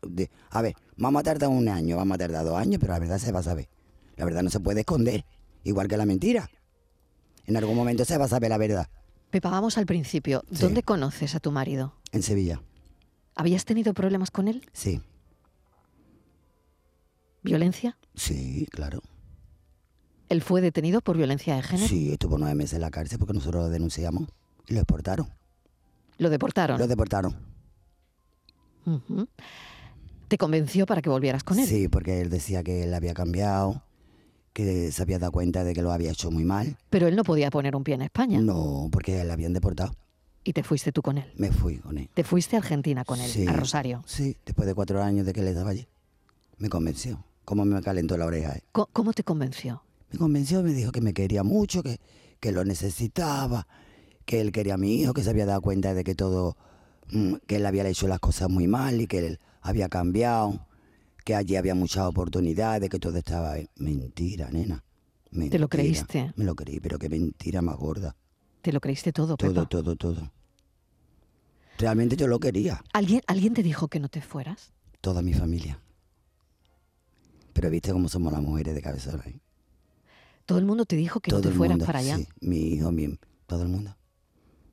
a 0.51 0.63
ver, 0.63 0.75
vamos 0.97 1.21
a 1.21 1.23
tardar 1.23 1.49
un 1.49 1.69
año, 1.69 1.97
vamos 1.97 2.17
a 2.17 2.19
tardar 2.19 2.45
dos 2.45 2.57
años, 2.57 2.81
pero 2.81 2.93
la 2.93 2.99
verdad 2.99 3.19
se 3.19 3.31
va 3.31 3.41
a 3.41 3.45
saber. 3.45 3.69
La 4.17 4.25
verdad 4.25 4.43
no 4.43 4.51
se 4.51 4.59
puede 4.59 4.81
esconder, 4.81 5.25
igual 5.63 5.87
que 5.87 5.97
la 5.97 6.07
mentira. 6.07 6.51
En 7.45 7.57
algún 7.57 7.77
momento 7.77 8.05
se 8.05 8.19
va 8.19 8.25
a 8.25 8.29
saber 8.29 8.51
la 8.51 8.59
verdad. 8.59 8.89
Pepa, 9.31 9.51
vamos 9.51 9.77
al 9.79 9.87
principio. 9.87 10.45
¿Dónde 10.49 10.83
conoces 10.83 11.35
a 11.35 11.41
tu 11.41 11.51
marido? 11.53 11.95
En 12.13 12.23
Sevilla. 12.23 12.63
¿Habías 13.35 13.65
tenido 13.65 13.93
problemas 13.93 14.31
con 14.31 14.49
él? 14.49 14.67
Sí. 14.73 15.01
¿Violencia? 17.43 17.99
Sí, 18.15 18.67
claro. 18.71 19.03
¿Él 20.29 20.43
fue 20.43 20.61
detenido 20.61 21.01
por 21.01 21.17
violencia 21.17 21.55
de 21.55 21.63
género? 21.63 21.89
Sí, 21.89 22.13
estuvo 22.13 22.39
nueve 22.39 22.55
meses 22.55 22.75
en 22.75 22.81
la 22.81 22.91
cárcel 22.91 23.19
porque 23.19 23.35
nosotros 23.35 23.65
lo 23.65 23.69
denunciamos 23.69 24.29
y 24.67 24.75
lo 24.75 24.81
exportaron. 24.81 25.29
¿Lo 26.19 26.31
deportaron? 26.31 26.79
Lo 26.79 26.89
deportaron. 26.89 27.37
¿Te 30.29 30.39
convenció 30.39 30.87
para 30.87 31.03
que 31.03 31.11
volvieras 31.11 31.45
con 31.45 31.59
él? 31.59 31.67
Sí, 31.67 31.89
porque 31.89 32.21
él 32.21 32.31
decía 32.31 32.65
que 32.65 32.85
él 32.85 32.95
había 32.95 33.15
cambiado, 33.15 33.83
que 34.57 34.91
se 34.91 35.03
había 35.03 35.19
dado 35.19 35.33
cuenta 35.33 35.65
de 35.65 35.75
que 35.75 35.83
lo 35.83 35.93
había 35.93 36.11
hecho 36.11 36.31
muy 36.31 36.45
mal. 36.45 36.79
Pero 36.89 37.07
él 37.09 37.15
no 37.15 37.25
podía 37.25 37.51
poner 37.51 37.77
un 37.77 37.85
pie 37.85 37.95
en 37.95 38.03
España. 38.03 38.41
No, 38.41 38.89
porque 38.91 39.21
él 39.21 39.31
habían 39.31 39.53
deportado. 39.53 39.95
¿Y 40.45 40.53
te 40.53 40.63
fuiste 40.63 40.93
tú 40.93 41.03
con 41.03 41.19
él? 41.19 41.31
Me 41.37 41.53
fui 41.53 41.79
con 41.79 41.99
él. 41.99 42.09
¿Te 42.15 42.25
fuiste 42.25 42.57
a 42.57 42.61
Argentina 42.61 43.05
con 43.05 43.21
él, 43.21 43.49
a 43.49 43.53
Rosario? 43.53 44.03
Sí, 44.07 44.37
después 44.47 44.67
de 44.67 44.75
cuatro 44.75 45.03
años 45.03 45.27
de 45.27 45.33
que 45.33 45.41
él 45.41 45.49
estaba 45.49 45.71
allí. 45.71 45.87
Me 46.59 46.69
convenció. 46.69 47.23
¿Cómo 47.45 47.65
me 47.65 47.83
calentó 47.83 48.17
la 48.17 48.27
oreja? 48.27 48.55
Eh? 48.55 48.63
¿Cómo, 48.73 49.13
te 49.13 49.23
convenció? 49.23 49.83
Me 50.11 50.19
convenció, 50.19 50.63
me 50.63 50.73
dijo 50.73 50.91
que 50.91 51.01
me 51.01 51.13
quería 51.13 51.43
mucho, 51.43 51.83
que, 51.83 52.01
que 52.41 52.51
lo 52.51 52.65
necesitaba, 52.65 53.67
que 54.25 54.41
él 54.41 54.53
quería 54.53 54.75
a 54.75 54.79
mi 54.79 54.95
hijo, 54.95 55.13
que 55.13 55.23
se 55.23 55.31
había 55.31 55.47
dado 55.47 55.61
cuenta 55.61 55.95
de 55.95 56.03
que 56.03 56.15
todo 56.15 56.57
Mm, 57.11 57.35
que 57.47 57.57
él 57.57 57.67
había 57.67 57.87
hecho 57.87 58.09
las 58.09 58.19
cosas 58.19 58.49
muy 58.49 58.67
mal 58.67 59.01
y 59.01 59.07
que 59.07 59.19
él 59.19 59.39
había 59.61 59.89
cambiado, 59.89 60.67
que 61.27 61.35
allí 61.35 61.57
había 61.57 61.75
muchas 61.75 62.07
oportunidades, 62.07 62.89
que 62.89 63.01
todo 63.01 63.19
estaba... 63.19 63.57
Mentira, 63.75 64.49
nena. 64.49 64.85
¿Te 65.51 65.59
lo 65.59 65.69
creíste? 65.69 66.33
Me 66.37 66.45
lo 66.45 66.55
creí, 66.55 66.79
pero 66.79 67.01
qué 67.01 67.09
mentira 67.09 67.61
más 67.63 67.77
gorda. 67.77 68.15
¿Te 68.63 68.73
lo 68.73 68.81
creíste 68.81 69.13
todo, 69.13 69.37
Todo, 69.37 69.67
todo, 69.67 69.97
todo. 69.97 70.33
Realmente 71.79 72.15
yo 72.17 72.29
lo 72.29 72.39
quería. 72.39 72.81
¿Alguien, 72.93 73.23
¿Alguien 73.27 73.55
te 73.55 73.65
dijo 73.65 73.89
que 73.89 73.99
no 73.99 74.09
te 74.09 74.23
fueras? 74.23 74.73
Toda 75.01 75.21
mi 75.21 75.35
familia. 75.35 75.83
Pero 77.53 77.71
viste 77.71 77.91
cómo 77.91 78.09
somos 78.09 78.33
las 78.33 78.41
mujeres 78.41 78.77
de 78.77 78.81
cabeza. 78.81 79.21
¿eh? 79.27 79.41
Todo 80.45 80.59
el 80.59 80.65
mundo 80.65 80.85
te 80.85 80.95
dijo 80.95 81.19
que 81.19 81.33
no 81.33 81.41
te 81.41 81.51
fueras 81.51 81.79
para 81.81 81.99
allá. 81.99 82.19
Sí, 82.19 82.29
mi 82.41 82.59
hijo, 82.69 82.93
mi, 82.93 83.19
todo 83.47 83.63
el 83.63 83.69
mundo. 83.69 83.97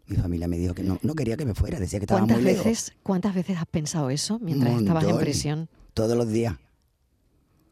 Mi 0.05 0.17
familia 0.17 0.47
me 0.47 0.59
dijo 0.59 0.75
que 0.75 0.83
no, 0.83 0.99
no 1.01 1.15
quería 1.15 1.35
que 1.35 1.45
me 1.45 1.55
fuera, 1.55 1.79
decía 1.79 1.97
que 1.97 2.05
estaba 2.05 2.23
muy 2.23 2.43
veces, 2.43 2.93
¿Cuántas 3.01 3.33
veces 3.33 3.57
has 3.57 3.65
pensado 3.65 4.11
eso 4.11 4.37
mientras 4.37 4.79
estabas 4.79 5.05
en 5.05 5.17
prisión? 5.17 5.69
Todos 5.93 6.17
los 6.17 6.27
días. 6.29 6.55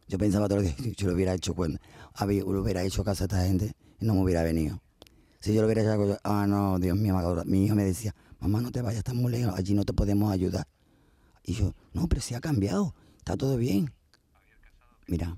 Yo 0.07 0.17
pensaba 0.17 0.47
todos 0.47 0.63
los 0.63 0.75
días, 0.77 0.95
yo 0.97 1.07
lo 1.07 1.13
hubiera 1.13 1.33
hecho 1.33 1.53
cuando 1.53 1.79
lo 2.27 2.61
hubiera 2.61 2.83
hecho 2.83 3.03
caso 3.03 3.23
a 3.23 3.25
esta 3.25 3.43
gente 3.45 3.73
y 3.99 4.05
no 4.05 4.13
me 4.13 4.21
hubiera 4.21 4.43
venido. 4.43 4.81
Si 5.39 5.53
yo 5.53 5.61
lo 5.61 5.67
hubiera 5.67 5.81
hecho, 5.81 6.19
ah, 6.23 6.45
no, 6.47 6.77
Dios 6.79 6.97
mío, 6.97 7.15
mi 7.45 7.65
hijo 7.65 7.75
me 7.75 7.83
decía, 7.83 8.13
mamá, 8.39 8.61
no 8.61 8.71
te 8.71 8.81
vayas, 8.81 8.99
estás 8.99 9.15
muy 9.15 9.31
lejos, 9.31 9.55
allí 9.57 9.73
no 9.73 9.85
te 9.85 9.93
podemos 9.93 10.31
ayudar. 10.31 10.67
Y 11.43 11.53
yo, 11.53 11.73
no, 11.93 12.07
pero 12.07 12.21
si 12.21 12.35
ha 12.35 12.41
cambiado, 12.41 12.93
está 13.17 13.37
todo 13.37 13.57
bien. 13.57 13.91
Mira. 15.07 15.37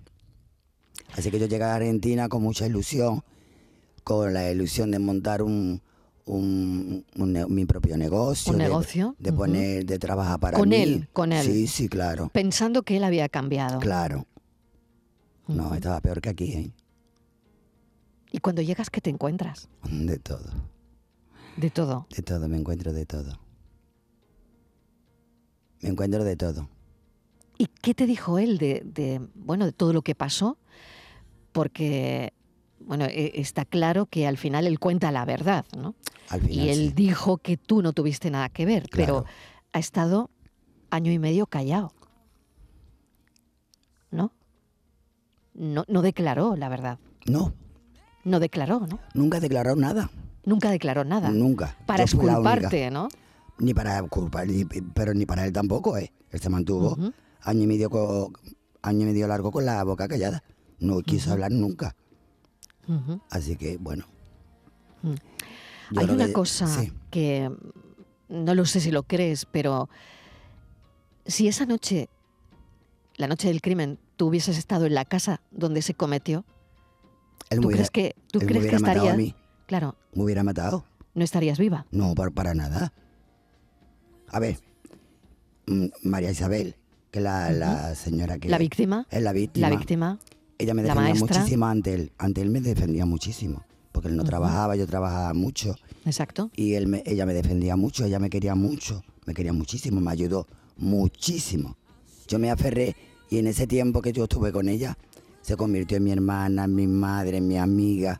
Así 1.15 1.31
que 1.31 1.39
yo 1.39 1.45
llegué 1.45 1.63
a 1.63 1.75
Argentina 1.75 2.27
con 2.27 2.41
mucha 2.41 2.65
ilusión, 2.65 3.23
con 4.03 4.33
la 4.33 4.51
ilusión 4.51 4.91
de 4.91 4.99
montar 4.99 5.41
un, 5.41 5.81
un, 6.25 7.05
mi 7.49 7.65
propio 7.65 7.97
negocio. 7.97 8.53
¿Un 8.53 8.59
negocio? 8.59 9.15
De, 9.19 9.33
poner, 9.33 9.85
de 9.85 9.99
trabajar 9.99 10.39
para 10.39 10.57
¿Con 10.57 10.69
mí. 10.69 10.75
él? 10.75 11.09
Con 11.13 11.31
él. 11.33 11.45
Sí, 11.45 11.67
sí, 11.67 11.89
claro. 11.89 12.29
Pensando 12.33 12.83
que 12.83 12.97
él 12.97 13.03
había 13.03 13.29
cambiado. 13.29 13.79
Claro. 13.79 14.25
No, 15.47 15.73
estaba 15.75 15.99
peor 15.99 16.21
que 16.21 16.29
aquí, 16.29 16.53
¿eh? 16.53 16.71
¿Y 18.31 18.39
cuando 18.39 18.61
llegas, 18.61 18.89
qué 18.89 19.01
te 19.01 19.09
encuentras? 19.09 19.69
De 19.89 20.17
todo. 20.17 20.49
¿De 21.57 21.69
todo? 21.69 22.07
De 22.15 22.23
todo, 22.23 22.47
me 22.47 22.57
encuentro 22.57 22.93
de 22.93 23.05
todo. 23.05 23.39
Me 25.81 25.89
encuentro 25.89 26.23
de 26.23 26.35
todo. 26.35 26.69
¿Y 27.57 27.67
qué 27.67 27.93
te 27.93 28.07
dijo 28.07 28.39
él 28.39 28.57
de, 28.57 28.81
de 28.85 29.21
bueno, 29.35 29.65
de 29.65 29.73
todo 29.73 29.93
lo 29.93 30.01
que 30.01 30.15
pasó? 30.15 30.57
Porque 31.51 32.33
bueno, 32.85 33.05
e, 33.05 33.33
está 33.35 33.65
claro 33.65 34.05
que 34.05 34.27
al 34.27 34.37
final 34.37 34.67
él 34.67 34.79
cuenta 34.79 35.11
la 35.11 35.25
verdad, 35.25 35.65
¿no? 35.77 35.95
y 36.49 36.69
él 36.69 36.95
dijo 36.95 37.37
que 37.37 37.57
tú 37.57 37.81
no 37.81 37.93
tuviste 37.93 38.31
nada 38.31 38.49
que 38.49 38.65
ver, 38.65 38.87
pero 38.91 39.25
ha 39.71 39.79
estado 39.79 40.29
año 40.89 41.11
y 41.11 41.19
medio 41.19 41.45
callado. 41.47 41.93
¿No? 44.11 44.31
No, 45.53 45.85
no 45.87 46.01
declaró 46.01 46.55
la 46.55 46.69
verdad. 46.69 46.99
No. 47.25 47.53
No 48.23 48.39
declaró, 48.39 48.87
¿no? 48.87 48.99
Nunca 49.13 49.39
declaró 49.39 49.75
nada. 49.75 50.09
Nunca 50.45 50.71
declaró 50.71 51.03
nada. 51.03 51.29
Nunca. 51.29 51.77
Para 51.85 52.03
esculparte, 52.03 52.89
¿no? 52.89 53.09
Ni 53.59 53.73
para 53.73 54.01
culpar, 54.03 54.47
pero 54.93 55.13
ni 55.13 55.25
para 55.25 55.45
él 55.45 55.53
tampoco, 55.53 55.97
¿eh? 55.97 56.11
Él 56.31 56.39
se 56.39 56.49
mantuvo 56.49 56.97
año 57.41 57.63
y 57.63 57.67
medio 57.67 58.31
año 58.81 59.01
y 59.01 59.05
medio 59.05 59.27
largo 59.27 59.51
con 59.51 59.65
la 59.65 59.83
boca 59.83 60.07
callada. 60.07 60.43
No 60.79 61.01
quiso 61.01 61.31
hablar 61.31 61.51
nunca. 61.51 61.95
Así 63.29 63.55
que, 63.55 63.77
bueno. 63.77 64.05
Mm. 65.01 65.13
Hay 65.97 66.09
una 66.09 66.31
cosa 66.31 66.67
que 67.11 67.51
no 68.29 68.55
lo 68.55 68.65
sé 68.65 68.79
si 68.79 68.91
lo 68.91 69.03
crees, 69.03 69.45
pero 69.45 69.89
si 71.25 71.47
esa 71.47 71.65
noche, 71.65 72.09
la 73.15 73.27
noche 73.27 73.47
del 73.47 73.61
crimen, 73.61 73.99
tú 74.17 74.27
hubieses 74.27 74.57
estado 74.57 74.85
en 74.85 74.95
la 74.95 75.05
casa 75.05 75.41
donde 75.51 75.81
se 75.81 75.93
cometió, 75.93 76.45
¿tú 77.49 77.69
crees 77.69 77.91
que, 77.91 78.15
tú 78.31 78.39
crees 78.39 78.67
que 78.67 78.75
estaría? 78.75 79.15
Claro. 79.67 79.95
Me 80.13 80.23
hubiera 80.23 80.43
matado. 80.43 80.85
¿No 81.13 81.23
estarías 81.23 81.59
viva? 81.59 81.85
No, 81.91 82.15
para, 82.15 82.31
para 82.31 82.53
nada. 82.53 82.91
A 84.29 84.39
ver, 84.39 84.59
mm, 85.67 85.87
María 86.03 86.31
Isabel, 86.31 86.75
que 87.11 87.21
la, 87.21 87.51
la 87.51 87.93
señora 87.93 88.39
que... 88.39 88.49
¿La 88.49 88.57
víctima? 88.57 89.05
Es 89.11 89.21
la 89.21 89.31
víctima. 89.31 89.69
La 89.69 89.75
víctima. 89.75 90.19
Ella 90.63 90.73
me 90.73 90.81
defendía 90.83 91.13
muchísimo 91.39 91.65
ante 91.67 91.93
él. 91.93 92.11
Ante 92.17 92.41
él 92.41 92.49
me 92.49 92.61
defendía 92.61 93.05
muchísimo. 93.05 93.63
Porque 93.91 94.07
él 94.09 94.15
no 94.17 94.23
trabajaba, 94.23 94.75
yo 94.75 94.87
trabajaba 94.87 95.33
mucho. 95.33 95.75
Exacto. 96.05 96.49
Y 96.55 96.73
él 96.73 96.87
me- 96.87 97.03
ella 97.05 97.25
me 97.25 97.33
defendía 97.33 97.75
mucho, 97.75 98.05
ella 98.05 98.17
me 98.19 98.29
quería 98.29 98.55
mucho, 98.55 99.03
me 99.25 99.33
quería 99.33 99.53
muchísimo, 99.53 100.01
me 100.01 100.11
ayudó 100.11 100.47
muchísimo. 100.77 101.75
Yo 102.27 102.39
me 102.39 102.49
aferré 102.49 102.95
y 103.29 103.37
en 103.37 103.47
ese 103.47 103.67
tiempo 103.67 104.01
que 104.01 104.11
yo 104.13 104.23
estuve 104.23 104.51
con 104.51 104.67
ella, 104.69 104.97
se 105.41 105.55
convirtió 105.57 105.97
en 105.97 106.03
mi 106.05 106.11
hermana, 106.11 106.63
en 106.63 106.73
mi 106.75 106.87
madre, 106.87 107.37
en 107.37 107.47
mi 107.47 107.57
amiga. 107.57 108.19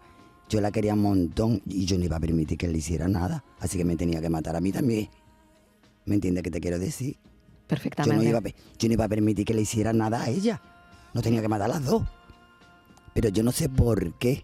Yo 0.50 0.60
la 0.62 0.72
quería 0.72 0.94
un 0.94 1.02
montón 1.02 1.62
y 1.66 1.86
yo 1.86 1.98
no 1.98 2.04
iba 2.04 2.18
a 2.18 2.20
permitir 2.20 2.58
que 2.58 2.66
él 2.68 2.74
le 2.74 2.80
hiciera 2.80 3.08
nada. 3.08 3.44
Así 3.60 3.78
que 3.78 3.86
me 3.86 3.96
tenía 3.96 4.22
que 4.22 4.30
matar 4.30 4.56
a 4.56 4.62
mí 4.62 4.72
también. 4.72 5.10
¿Me 6.06 6.16
entiendes 6.16 6.44
qué 6.44 6.52
te 6.52 6.60
quiero 6.60 6.78
decir? 6.80 7.14
Yo 7.16 7.68
Perfectamente. 7.68 8.24
no, 8.24 8.30
iba 8.30 8.40
a, 8.40 8.42
yo 8.44 8.88
no 8.90 8.94
iba 8.94 9.06
a 9.06 9.10
permitir 9.10 9.46
que 9.46 9.54
le 9.54 9.62
hiciera 9.62 9.94
nada 9.94 10.22
a 10.24 10.30
ella. 10.30 10.62
No 11.14 11.22
tenía 11.22 11.42
que 11.42 11.48
matar 11.48 11.72
a 11.72 11.76
las 11.76 11.86
dos. 11.86 12.04
Pero 13.14 13.30
yo 13.30 13.44
no 13.44 13.52
sé 13.52 13.70
por 13.70 14.14
qué 14.14 14.44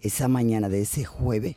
esa 0.00 0.28
mañana 0.28 0.68
de 0.68 0.82
ese 0.82 1.04
jueves, 1.04 1.56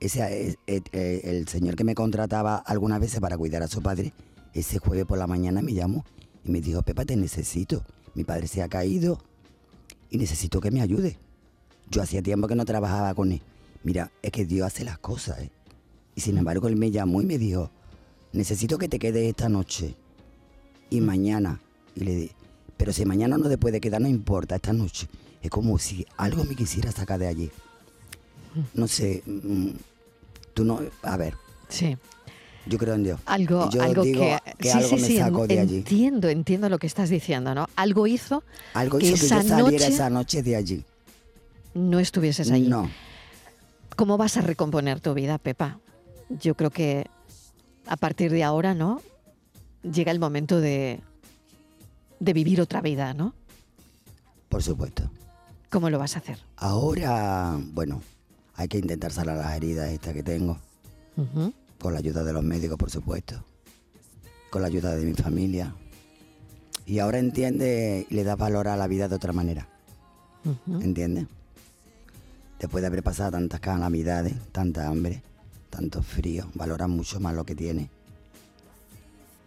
ese, 0.00 0.50
eh, 0.50 0.56
eh, 0.66 0.82
eh, 0.92 1.20
el 1.24 1.48
señor 1.48 1.76
que 1.76 1.84
me 1.84 1.94
contrataba 1.94 2.56
algunas 2.56 3.00
veces 3.00 3.20
para 3.20 3.36
cuidar 3.36 3.62
a 3.62 3.68
su 3.68 3.82
padre, 3.82 4.12
ese 4.54 4.78
jueves 4.78 5.06
por 5.06 5.18
la 5.18 5.26
mañana 5.26 5.62
me 5.62 5.74
llamó 5.74 6.04
y 6.44 6.50
me 6.50 6.60
dijo, 6.60 6.82
Pepa, 6.82 7.04
te 7.04 7.16
necesito. 7.16 7.84
Mi 8.14 8.24
padre 8.24 8.48
se 8.48 8.62
ha 8.62 8.68
caído 8.68 9.22
y 10.10 10.18
necesito 10.18 10.60
que 10.60 10.70
me 10.70 10.80
ayude. 10.80 11.18
Yo 11.90 12.02
hacía 12.02 12.22
tiempo 12.22 12.48
que 12.48 12.54
no 12.54 12.64
trabajaba 12.64 13.14
con 13.14 13.32
él. 13.32 13.42
Mira, 13.84 14.10
es 14.22 14.32
que 14.32 14.44
Dios 14.44 14.66
hace 14.66 14.84
las 14.84 14.98
cosas. 14.98 15.38
Y 16.14 16.20
sin 16.20 16.36
embargo, 16.36 16.68
él 16.68 16.76
me 16.76 16.90
llamó 16.90 17.22
y 17.22 17.26
me 17.26 17.38
dijo, 17.38 17.70
necesito 18.32 18.78
que 18.78 18.88
te 18.88 18.98
quedes 18.98 19.28
esta 19.28 19.48
noche 19.48 19.94
y 20.90 21.00
mañana. 21.00 21.60
Y 21.94 22.04
le 22.04 22.14
di, 22.14 22.30
pero 22.78 22.92
si 22.94 23.04
mañana 23.04 23.36
no 23.36 23.48
te 23.50 23.58
puede 23.58 23.80
quedar, 23.80 24.00
no 24.00 24.08
importa, 24.08 24.56
esta 24.56 24.72
noche. 24.72 25.06
Es 25.42 25.50
como 25.50 25.78
si 25.78 26.06
algo 26.16 26.44
me 26.44 26.54
quisiera 26.54 26.90
sacar 26.90 27.18
de 27.18 27.26
allí. 27.28 27.50
No 28.74 28.88
sé, 28.88 29.22
mm, 29.26 29.68
tú 30.54 30.64
no, 30.64 30.80
a 31.02 31.16
ver, 31.18 31.34
Sí. 31.68 31.96
yo 32.66 32.78
creo 32.78 32.94
en 32.94 33.04
Dios. 33.04 33.20
Algo, 33.26 33.68
yo 33.70 33.82
algo 33.82 34.02
digo 34.02 34.20
que, 34.20 34.38
que 34.58 34.70
sí, 34.70 34.76
algo 34.78 34.88
sí, 34.88 34.94
me 34.96 35.06
sí, 35.06 35.16
sacó 35.18 35.46
de 35.46 35.60
allí. 35.60 35.76
entiendo, 35.78 36.28
entiendo 36.28 36.68
lo 36.70 36.78
que 36.78 36.86
estás 36.86 37.10
diciendo, 37.10 37.54
¿no? 37.54 37.68
Algo 37.76 38.06
hizo 38.06 38.42
Algo 38.74 38.98
que 38.98 39.06
hizo 39.08 39.16
que 39.20 39.26
esa 39.26 39.42
yo 39.42 39.48
saliera 39.48 39.70
noche 39.70 39.86
esa 39.94 40.10
noche 40.10 40.42
de 40.42 40.56
allí. 40.56 40.84
no 41.74 42.00
estuvieses 42.00 42.50
allí. 42.50 42.66
No, 42.68 42.90
¿Cómo 43.96 44.16
vas 44.16 44.36
a 44.36 44.40
recomponer 44.40 45.00
tu 45.00 45.12
vida, 45.14 45.38
Pepa? 45.38 45.78
Yo 46.30 46.54
creo 46.54 46.70
que 46.70 47.06
a 47.86 47.96
partir 47.96 48.30
de 48.32 48.42
ahora, 48.44 48.74
¿no? 48.74 49.02
Llega 49.82 50.10
el 50.12 50.18
momento 50.20 50.60
de, 50.60 51.00
de 52.20 52.32
vivir 52.32 52.60
otra 52.60 52.80
vida, 52.80 53.14
¿no? 53.14 53.34
por 54.48 54.62
supuesto. 54.62 55.10
¿Cómo 55.70 55.90
lo 55.90 55.98
vas 55.98 56.16
a 56.16 56.20
hacer? 56.20 56.38
Ahora, 56.56 57.58
bueno, 57.72 58.02
hay 58.54 58.68
que 58.68 58.78
intentar 58.78 59.12
sanar 59.12 59.36
las 59.36 59.54
heridas 59.56 59.90
estas 59.90 60.14
que 60.14 60.22
tengo, 60.22 60.58
con 61.78 61.92
la 61.92 61.98
ayuda 61.98 62.24
de 62.24 62.32
los 62.32 62.42
médicos, 62.42 62.78
por 62.78 62.90
supuesto, 62.90 63.44
con 64.50 64.62
la 64.62 64.68
ayuda 64.68 64.96
de 64.96 65.04
mi 65.04 65.14
familia. 65.14 65.74
Y 66.86 67.00
ahora 67.00 67.18
entiende 67.18 68.06
y 68.08 68.14
le 68.14 68.24
da 68.24 68.34
valor 68.34 68.68
a 68.68 68.76
la 68.76 68.86
vida 68.86 69.08
de 69.08 69.16
otra 69.16 69.34
manera. 69.34 69.68
Ujú. 70.44 70.80
¿Entiendes? 70.80 71.26
Después 72.58 72.80
de 72.80 72.86
haber 72.86 73.02
pasado 73.02 73.32
tantas 73.32 73.60
calamidades, 73.60 74.34
tanta 74.52 74.88
hambre, 74.88 75.22
tanto 75.68 76.02
frío, 76.02 76.50
valora 76.54 76.88
mucho 76.88 77.20
más 77.20 77.34
lo 77.34 77.44
que 77.44 77.54
tiene. 77.54 77.90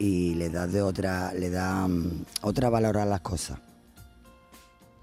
Y 0.03 0.33
le 0.33 0.49
da 0.49 0.65
de 0.65 0.81
otra, 0.81 1.31
le 1.31 1.51
da 1.51 1.87
mm, 1.87 2.25
otra 2.41 2.71
valor 2.71 2.97
a 2.97 3.05
las 3.05 3.21
cosas. 3.21 3.59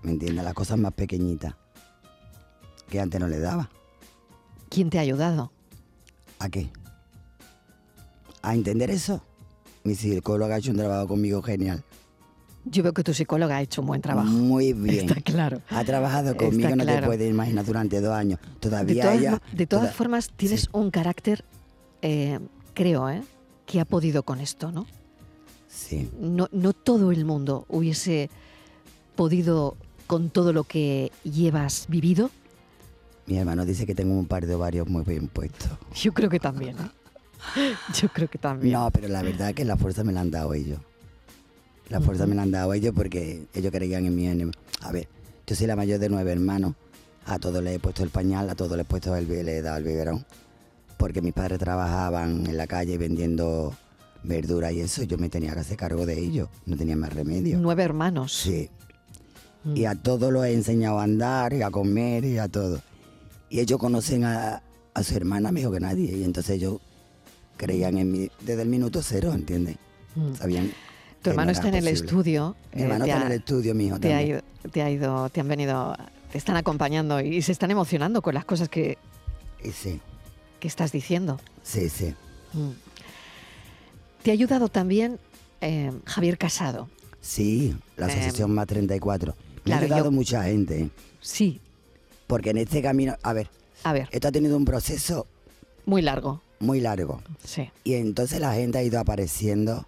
¿Me 0.03 0.11
entiendes? 0.11 0.45
Las 0.45 0.55
cosas 0.55 0.77
más 0.77 0.93
pequeñitas. 0.93 1.55
Que 2.89 2.99
antes 3.01 3.21
no 3.21 3.29
le 3.29 3.39
daba. 3.39 3.71
¿Quién 4.69 4.91
te 4.91 4.99
ha 4.99 5.03
ayudado? 5.03 5.53
¿A 6.41 6.49
qué? 6.49 6.69
¿A 8.43 8.55
entender 8.55 8.91
eso? 8.91 9.23
Mi 9.85 9.95
psicóloga 9.95 10.57
ha 10.57 10.59
hecho 10.59 10.73
un 10.73 10.79
trabajo 10.79 11.07
conmigo 11.07 11.43
genial. 11.43 11.85
Yo 12.65 12.83
veo 12.83 12.93
que 12.93 13.05
tu 13.05 13.15
psicóloga 13.15 13.59
ha 13.59 13.63
hecho 13.63 13.83
un 13.83 13.87
buen 13.87 14.03
trabajo. 14.03 14.29
Muy 14.29 14.73
bien. 14.75 15.09
Está 15.09 15.21
claro. 15.21 15.63
Ha 15.71 15.85
trabajado 15.85 16.37
conmigo, 16.37 16.75
no 16.75 16.85
te 16.85 17.03
puedes 17.03 17.31
imaginar, 17.31 17.65
durante 17.65 18.01
dos 18.01 18.15
años. 18.15 18.41
De 18.41 18.49
Todavía 18.59 19.03
todas, 19.05 19.19
ella... 19.19 19.43
de 19.53 19.67
todas 19.69 19.85
toda- 19.87 19.95
formas, 19.95 20.31
tienes 20.37 20.63
Sí. 20.63 20.69
un 20.73 20.91
carácter, 20.91 21.45
eh, 22.03 22.41
creo, 22.75 23.09
¿eh? 23.09 23.23
Que 23.69 23.81
ha 23.81 23.85
podido 23.85 24.23
con 24.23 24.41
esto, 24.41 24.73
¿no? 24.73 24.87
Sí. 25.69 26.11
no, 26.19 26.49
no 26.51 26.73
todo 26.73 27.13
el 27.13 27.27
mundo 27.27 27.67
hubiese 27.69 28.31
podido 29.15 29.77
con 30.07 30.31
todo 30.31 30.55
lo 30.55 30.65
que 30.65 31.13
llevas 31.23 31.85
vivido. 31.89 32.31
Mi 33.27 33.37
hermano 33.37 33.67
dice 33.67 33.85
que 33.85 33.95
tengo 33.95 34.15
un 34.15 34.25
par 34.27 34.47
de 34.47 34.55
ovarios 34.55 34.89
muy 34.89 35.05
bien 35.05 35.29
puestos. 35.29 35.71
Yo 35.95 36.15
creo 36.15 36.31
que 36.31 36.41
también. 36.41 36.77
¿eh? 36.79 37.75
Yo 37.95 38.09
creo 38.09 38.29
que 38.29 38.39
también. 38.39 38.73
No, 38.73 38.91
pero 38.91 39.09
la 39.09 39.23
verdad 39.23 39.51
es 39.51 39.55
que 39.55 39.67
la 39.67 39.77
fuerza 39.77 40.03
me 40.03 40.13
la 40.13 40.23
han 40.23 40.31
dado 40.31 40.55
ellos. 40.55 40.81
La 41.91 42.01
fuerza 42.01 42.27
me 42.27 42.35
la 42.35 42.43
han 42.43 42.51
dado 42.51 42.73
ellos 42.73 42.93
porque 42.97 43.47
ellos 43.55 43.71
creían 43.71 44.07
en 44.07 44.15
mí. 44.15 44.51
A 44.81 44.93
ver, 44.93 45.09
yo 45.47 45.55
soy 45.55 45.67
la 45.67 45.77
mayor 45.77 45.99
de 45.99 46.09
nueve 46.09 46.33
hermanos. 46.33 46.75
A 47.27 47.39
todos 47.39 47.63
les 47.63 47.77
he 47.77 47.79
puesto 47.79 48.03
el 48.03 48.09
pañal, 48.09 48.49
a 48.49 48.55
todos 48.55 48.73
les 48.73 48.87
he 48.87 48.89
puesto 48.89 49.15
el, 49.15 49.29
le 49.29 49.59
he 49.59 49.63
dado 49.63 49.77
el 49.77 49.85
biberón. 49.85 50.25
Porque 50.99 51.23
mis 51.23 51.33
padres 51.33 51.59
trabajaban 51.59 52.47
en 52.47 52.57
la 52.57 52.67
calle 52.67 52.99
vendiendo 52.99 53.75
verdura 54.25 54.71
y 54.73 54.81
eso. 54.81 55.05
Yo 55.05 55.17
me 55.17 55.29
tenía 55.31 55.55
que 55.55 55.61
hacer 55.61 55.77
cargo 55.79 56.05
de 56.05 56.19
ellos. 56.19 56.49
No 56.67 56.77
tenía 56.77 56.97
más 56.97 57.13
remedio. 57.13 57.59
Nueve 57.59 57.85
hermanos. 57.85 58.33
Sí. 58.35 58.69
Mm. 59.65 59.77
Y 59.77 59.85
a 59.87 59.95
todos 59.95 60.33
los 60.33 60.45
he 60.45 60.53
enseñado 60.53 60.99
a 60.99 61.05
andar 61.05 61.53
y 61.55 61.63
a 61.63 61.71
comer 61.71 62.25
y 62.25 62.39
a 62.39 62.49
todo. 62.49 62.83
Y 63.49 63.61
ellos 63.61 63.79
conocen 63.79 64.25
a, 64.25 64.63
a 64.93 65.03
su 65.03 65.15
hermana 65.17 65.53
mejor 65.53 65.73
que 65.75 65.81
nadie. 65.81 66.17
Y 66.17 66.25
entonces 66.25 66.57
ellos 66.57 66.81
creían 67.57 67.97
en 67.99 68.11
mí 68.13 68.31
desde 68.41 68.63
el 68.63 68.69
minuto 68.69 69.01
cero, 69.03 69.33
¿entiendes? 69.33 69.77
Mm. 70.17 70.35
Sabían. 70.35 70.71
Tu 71.23 71.31
hermano 71.31 71.47
no 71.47 71.53
está 71.53 71.69
en 71.69 71.75
el 71.75 71.89
estudio. 71.89 72.57
Mi 72.75 72.83
eh, 72.83 72.85
hermano 72.85 73.05
está 73.05 73.19
ha- 73.19 73.21
en 73.23 73.27
el 73.33 73.39
estudio, 73.39 73.75
mi 73.75 73.87
hijo 73.87 73.99
te 73.99 74.15
ha, 74.15 74.23
ido, 74.23 74.41
te 74.73 74.83
ha 74.83 74.91
ido, 74.91 75.29
te 75.31 75.41
han 75.41 75.49
venido, 75.49 75.97
te 76.31 76.39
están 76.39 76.57
acompañando 76.57 77.21
y 77.21 77.43
se 77.43 77.51
están 77.53 77.71
emocionando 77.73 78.23
con 78.23 78.35
las 78.35 78.45
cosas 78.45 78.69
que, 78.69 78.99
Y 79.65 79.71
sí, 79.73 80.01
que 80.61 80.69
estás 80.69 80.93
diciendo. 80.93 81.41
sí, 81.63 81.89
sí. 81.89 82.15
Mm. 82.53 82.71
Te 84.23 84.31
ha 84.31 84.35
ayudado 84.35 84.69
también 84.69 85.19
eh, 85.61 85.93
Javier 86.07 86.39
Casado. 86.39 86.89
Sí, 87.21 87.77
la 87.97 88.07
Eh, 88.09 88.11
asociación 88.13 88.53
más 88.53 88.67
34. 88.67 89.35
Me 89.57 89.63
claro, 89.63 89.83
ha 89.83 89.85
ayudado 89.85 90.05
yo- 90.07 90.13
mucha 90.13 90.43
gente. 90.45 90.81
¿eh? 90.81 90.91
Sí, 91.21 91.61
Porque 92.27 92.51
en 92.51 92.59
este 92.59 92.83
camino, 92.83 93.17
a 93.23 93.33
ver, 93.33 93.49
a 93.85 93.93
ver, 93.93 94.09
esto 94.13 94.29
ha 94.29 94.33
tenido 94.33 94.57
un 94.57 94.65
proceso 94.65 95.27
muy 95.87 96.03
largo. 96.03 96.43
muy 96.61 96.81
largo. 96.81 97.23
Sí. 97.45 97.71
Y 97.85 97.95
entonces 97.95 98.41
la 98.41 98.53
gente 98.55 98.79
ha 98.79 98.83
ido 98.83 98.99
apareciendo 99.01 99.87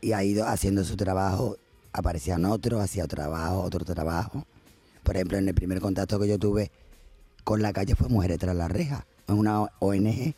y 0.00 0.12
ha 0.12 0.22
ido 0.24 0.46
haciendo 0.46 0.84
su 0.84 0.96
trabajo. 0.96 1.56
Aparecían 1.92 2.44
otros, 2.44 2.80
hacía 2.80 3.04
otro 3.04 3.16
trabajo, 3.22 3.60
otro 3.62 3.84
trabajo. 3.84 4.44
Por 5.02 5.16
ejemplo, 5.16 5.36
en 5.38 5.48
el 5.48 5.54
primer 5.54 5.80
contacto 5.80 6.18
que 6.20 6.28
yo 6.28 6.38
tuve 6.38 6.70
con 7.44 7.60
la 7.62 7.72
calle 7.72 7.94
fue 7.94 8.08
Mujeres 8.08 8.38
tras 8.38 8.54
la 8.56 8.68
reja. 8.68 9.04
Es 9.28 9.34
una 9.34 9.62
ONG 9.78 10.34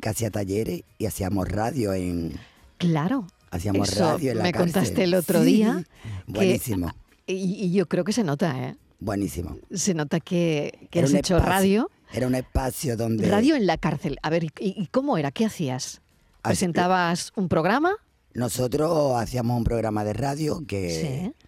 que 0.00 0.08
hacía 0.08 0.30
talleres 0.30 0.82
y 0.98 1.06
hacíamos 1.06 1.48
radio 1.48 1.92
en... 1.94 2.38
Claro. 2.78 3.26
Hacíamos 3.50 3.88
Eso 3.90 4.04
radio 4.12 4.32
en 4.32 4.38
la 4.38 4.44
me 4.44 4.52
cárcel. 4.52 4.72
contaste 4.72 5.04
el 5.04 5.14
otro 5.14 5.40
Sí, 5.40 5.46
día 5.46 5.84
que- 6.26 6.32
Buenísimo, 6.32 6.92
Y, 7.26 7.34
y 7.34 7.72
yo 7.72 7.86
creo 7.88 8.04
que 8.04 8.12
se 8.12 8.22
nota, 8.22 8.62
¿eh? 8.62 8.76
buenísimo. 9.00 9.56
Se 9.72 9.94
nota 9.94 10.20
que, 10.20 10.88
has 10.92 11.12
hecho 11.14 11.36
espacio- 11.38 11.38
radio. 11.40 11.90
Era 12.12 12.26
un 12.26 12.34
espacio 12.34 12.96
donde... 12.96 13.28
Radio 13.28 13.56
en 13.56 13.66
la 13.66 13.78
cárcel. 13.78 14.18
A 14.22 14.28
ver, 14.30 14.44
¿y, 14.44 14.50
y 14.60 14.86
cómo 14.88 15.16
era? 15.18 15.30
¿Qué 15.32 15.44
hacías? 15.46 16.00
¿Presentabas 16.42 17.32
un 17.36 17.48
programa? 17.48 17.92
Nosotros 18.34 19.16
hacíamos 19.16 19.56
un 19.56 19.64
programa 19.64 20.04
de 20.04 20.12
radio 20.12 20.62
que... 20.66 21.32
Sí. 21.34 21.46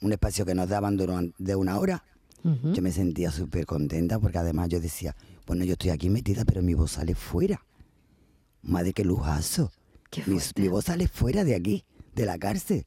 Un 0.00 0.12
espacio 0.12 0.46
que 0.46 0.54
nos 0.54 0.68
daban 0.68 0.96
durante 0.96 1.34
de 1.38 1.54
una 1.56 1.78
hora. 1.78 2.04
Yo 2.44 2.80
me 2.82 2.92
sentía 2.92 3.30
súper 3.30 3.66
contenta 3.66 4.18
porque 4.18 4.38
además 4.38 4.68
yo 4.70 4.80
decía, 4.80 5.14
bueno, 5.48 5.64
yo 5.64 5.72
estoy 5.72 5.90
aquí 5.90 6.10
metida, 6.10 6.44
pero 6.44 6.62
mi 6.62 6.74
voz 6.74 6.92
sale 6.92 7.14
fuera. 7.16 7.64
Madre, 8.62 8.92
qué 8.92 9.02
lujazo. 9.04 9.72
Qué 10.10 10.20
Mi, 10.26 10.38
fuerte. 10.38 10.62
mi 10.62 10.68
voz 10.68 10.84
sale 10.84 11.08
fuera 11.08 11.42
de 11.42 11.54
aquí, 11.56 11.84
de 12.14 12.26
la 12.26 12.38
cárcel. 12.38 12.86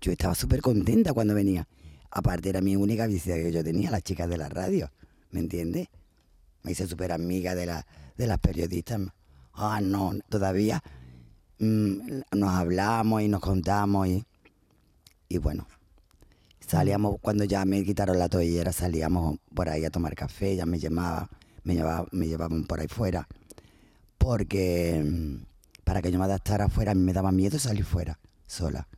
Yo 0.00 0.12
estaba 0.12 0.34
súper 0.34 0.62
contenta 0.62 1.12
cuando 1.12 1.34
venía. 1.34 1.68
Aparte 2.10 2.48
era 2.48 2.60
mi 2.60 2.76
única 2.76 3.06
visita 3.06 3.34
que 3.34 3.52
yo 3.52 3.62
tenía, 3.62 3.90
las 3.90 4.02
chicas 4.02 4.28
de 4.30 4.38
la 4.38 4.48
radio, 4.48 4.90
¿me 5.30 5.40
entiendes? 5.40 5.88
Me 6.62 6.72
hice 6.72 6.86
súper 6.86 7.12
amiga 7.12 7.54
de, 7.54 7.66
la, 7.66 7.86
de 8.16 8.26
las 8.26 8.38
periodistas. 8.38 9.00
Ah, 9.52 9.80
no, 9.82 10.12
todavía 10.28 10.82
mm, 11.58 12.20
nos 12.32 12.50
hablamos 12.50 13.22
y 13.22 13.28
nos 13.28 13.40
contamos 13.40 14.06
y, 14.08 14.24
y 15.28 15.38
bueno, 15.38 15.66
salíamos, 16.60 17.16
cuando 17.20 17.44
ya 17.44 17.64
me 17.64 17.84
quitaron 17.84 18.18
la 18.18 18.28
toallera, 18.28 18.72
salíamos 18.72 19.38
por 19.54 19.68
ahí 19.68 19.84
a 19.84 19.90
tomar 19.90 20.14
café, 20.14 20.54
ya 20.56 20.64
me 20.64 20.78
llamaba, 20.78 21.28
me, 21.68 21.74
llevaba, 21.74 22.06
me 22.12 22.26
llevaban 22.26 22.64
por 22.64 22.80
ahí 22.80 22.88
fuera, 22.88 23.28
porque 24.16 25.04
mm, 25.04 25.44
para 25.84 26.00
que 26.02 26.10
yo 26.10 26.18
me 26.18 26.24
adaptara 26.24 26.64
afuera, 26.64 26.92
a 26.92 26.94
mí 26.94 27.02
me 27.02 27.12
daba 27.12 27.30
miedo 27.30 27.58
salir 27.58 27.84
fuera, 27.84 28.18
sola. 28.46 28.88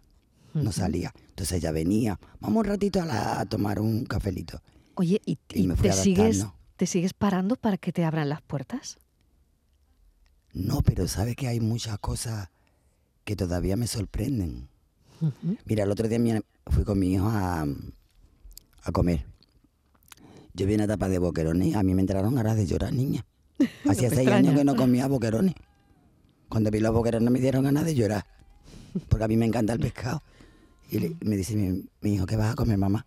No 0.55 0.73
salía. 0.73 1.13
Entonces 1.29 1.59
ella 1.59 1.71
venía, 1.73 2.19
vamos 2.41 2.59
un 2.61 2.65
ratito 2.65 3.01
a, 3.01 3.07
la- 3.07 3.41
a 3.41 3.47
tomar 3.47 3.81
un 3.81 4.05
cafelito. 4.05 4.61
Oye, 4.95 5.21
¿y, 5.25 5.39
Y 5.53 5.63
y 5.63 5.67
me 5.69 5.77
fui 5.77 5.89
te, 5.89 5.95
sigues, 6.03 6.47
te 6.77 6.87
sigues 6.87 7.13
parando 7.13 7.57
para 7.57 7.77
que 7.77 7.93
te 7.93 8.05
abran 8.05 8.29
las 8.29 8.43
puertas? 8.43 8.99
No, 10.53 10.83
pero 10.83 11.07
sabe 11.07 11.37
que 11.37 11.47
hay 11.49 11.61
muchas 11.61 11.99
cosas 12.01 12.51
que 13.25 13.37
todavía 13.37 13.77
me 13.77 13.87
sorprenden. 13.87 14.69
Mira, 15.67 15.85
el 15.85 15.91
otro 15.91 16.09
día 16.09 16.19
fui 16.67 16.83
con 16.85 16.99
mi 16.99 17.13
hijo 17.13 17.29
a, 17.29 17.63
a 18.83 18.93
comer. 18.93 19.25
Yo 20.55 20.67
vi 20.67 20.75
una 20.75 20.87
tapa 20.87 21.09
de 21.09 21.19
boquerones, 21.19 21.75
a 21.77 21.83
mí 21.83 21.95
me 21.95 22.01
entraron 22.03 22.35
ganas 22.35 22.57
de 22.57 22.67
llorar, 22.67 22.93
niña. 22.93 23.25
Hacía 23.89 24.09
seis 24.09 24.21
extraña. 24.21 24.37
años 24.51 24.55
que 24.57 24.65
no 24.65 24.77
comía 24.77 25.07
boquerones. 25.07 25.55
Cuando 26.49 26.71
vi 26.71 26.81
los 26.81 26.93
boquerones 26.93 27.31
me 27.31 27.39
dieron 27.41 27.65
ganas 27.65 27.85
de 27.85 27.95
llorar, 27.95 28.25
porque 29.09 29.25
a 29.25 29.29
mí 29.29 29.37
me 29.37 29.47
encanta 29.47 29.73
el 29.73 29.81
pescado. 29.81 30.23
Y 30.91 30.99
le- 30.99 31.17
me 31.21 31.37
dice 31.37 31.55
mi, 31.55 31.85
mi 32.01 32.15
hijo, 32.15 32.27
¿qué 32.27 32.37
vas 32.37 32.53
a 32.53 32.55
comer, 32.57 32.77
mamá? 32.79 33.07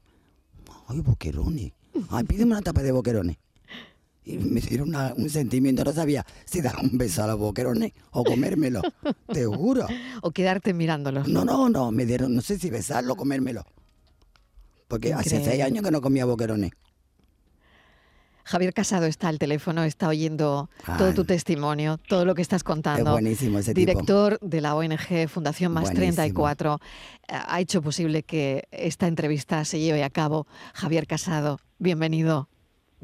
Ay, 0.88 1.02
boquerones. 1.02 1.74
Ay, 2.10 2.24
pídeme 2.24 2.54
una 2.54 2.62
tapa 2.62 2.82
de 2.82 2.92
boquerones. 2.94 3.38
Y 4.26 4.38
me 4.38 4.62
dieron 4.62 4.88
una- 4.90 5.14
un 5.18 5.30
sentimiento, 5.30 5.84
no 5.84 5.92
sabía 5.92 6.26
si 6.46 6.62
dar 6.62 6.76
un 6.82 6.98
beso 6.98 7.24
a 7.24 7.28
los 7.28 7.38
boquerones 7.38 7.92
o 8.12 8.24
comérmelo. 8.24 8.82
Te 9.34 9.46
juro. 9.46 9.86
¿O 10.22 10.32
quedarte 10.32 10.74
mirándolos? 10.74 11.28
No, 11.28 11.44
no, 11.44 11.68
no, 11.68 11.92
me 11.92 12.06
dieron, 12.06 12.34
no 12.34 12.42
sé 12.42 12.58
si 12.58 12.70
besarlo 12.70 13.14
o 13.14 13.16
comérmelo. 13.18 13.66
Porque 14.88 15.14
hace 15.14 15.36
Increíble. 15.36 15.52
seis 15.52 15.64
años 15.66 15.84
que 15.84 15.92
no 15.92 16.00
comía 16.02 16.24
boquerones. 16.24 16.72
Javier 18.46 18.74
Casado 18.74 19.06
está 19.06 19.30
al 19.30 19.40
teléfono, 19.40 19.84
está 19.84 20.08
oyendo 20.10 20.70
todo 20.98 21.14
tu 21.14 21.24
testimonio, 21.26 21.98
todo 22.08 22.26
lo 22.26 22.36
que 22.36 22.42
estás 22.42 22.60
Es 22.60 22.64
contando. 22.64 23.12
buenísimo 23.12 23.60
ese 23.60 23.74
tipo. 23.74 23.80
Director 23.92 24.38
de 24.42 24.62
la 24.62 24.76
ONG 24.76 25.28
Fundación 25.30 25.72
Más 25.72 25.84
Buenísimo. 25.86 26.16
34, 26.16 26.80
eh, 27.30 27.34
ha 27.48 27.60
hecho 27.62 27.82
posible 27.82 28.24
que 28.24 28.68
esta 28.72 29.08
entrevista 29.08 29.64
se 29.66 29.80
lleve 29.80 30.04
a 30.04 30.10
cabo. 30.10 30.46
Javier 30.74 31.08
Casado, 31.08 31.60
bienvenido. 31.80 32.50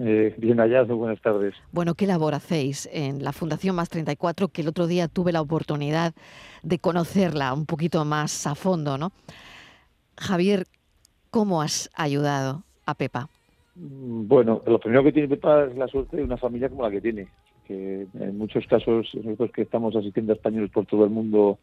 Eh, 0.02 0.34
bien 0.38 0.58
hallado, 0.60 0.96
buenas 0.96 1.22
tardes. 1.22 1.54
Bueno, 1.74 1.94
¿qué 1.96 2.08
labor 2.08 2.34
hacéis 2.34 2.88
en 2.92 3.22
la 3.24 3.34
Fundación 3.34 3.76
Más 3.76 3.90
34? 3.90 4.48
Que 4.48 4.62
el 4.62 4.70
otro 4.70 4.88
día 4.88 5.08
tuve 5.10 5.32
la 5.34 5.42
oportunidad 5.42 6.14
de 6.64 6.80
conocerla 6.80 7.54
un 7.54 7.66
poquito 7.66 8.06
más 8.06 8.48
a 8.48 8.56
fondo, 8.56 8.98
¿no? 8.98 9.12
Javier, 10.18 10.68
¿cómo 11.32 11.62
has 11.62 11.90
ayudado 11.94 12.64
a 12.86 12.96
Pepa? 12.96 13.30
Mm, 13.80 14.28
Bueno, 14.28 14.62
lo 14.66 14.80
primero 14.80 15.04
que 15.04 15.12
tiene 15.14 15.28
Pepa 15.30 15.66
es 15.66 15.76
la 15.78 15.88
suerte 15.88 16.18
de 16.18 16.24
una 16.24 16.38
familia 16.38 16.70
como 16.70 16.84
la 16.84 16.92
que 16.92 17.02
tiene, 17.02 17.28
que 17.66 18.08
en 18.20 18.38
muchos 18.38 18.66
casos 18.68 19.08
nosotros 19.16 19.52
que 19.54 19.62
estamos 19.62 19.96
asistiendo 19.96 20.34
a 20.34 20.36
españoles 20.36 20.70
por 20.72 20.86
todo 20.86 21.04
el 21.06 21.10
mundo 21.12 21.58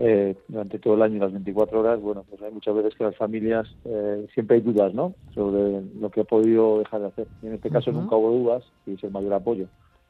eh, 0.00 0.34
durante 0.48 0.80
todo 0.80 0.94
el 0.94 1.02
año, 1.02 1.20
las 1.20 1.32
24 1.32 1.78
horas, 1.80 2.00
bueno, 2.00 2.24
pues 2.28 2.42
hay 2.42 2.50
muchas 2.52 2.74
veces 2.74 2.94
que 2.96 3.04
las 3.04 3.16
familias 3.16 3.68
eh, 3.84 4.26
siempre 4.34 4.56
hay 4.56 4.62
dudas, 4.62 4.92
¿no? 4.92 5.14
Sobre 5.34 5.82
lo 6.00 6.10
que 6.10 6.22
ha 6.22 6.24
podido 6.24 6.80
dejar 6.80 7.00
de 7.02 7.06
hacer. 7.06 7.28
Y 7.42 7.46
en 7.46 7.54
este 7.54 7.70
caso 7.70 7.92
nunca 7.92 8.16
hubo 8.16 8.32
dudas 8.32 8.64
y 8.86 8.94
es 8.94 9.04
el 9.04 9.12
mayor 9.12 9.34
apoyo 9.34 9.66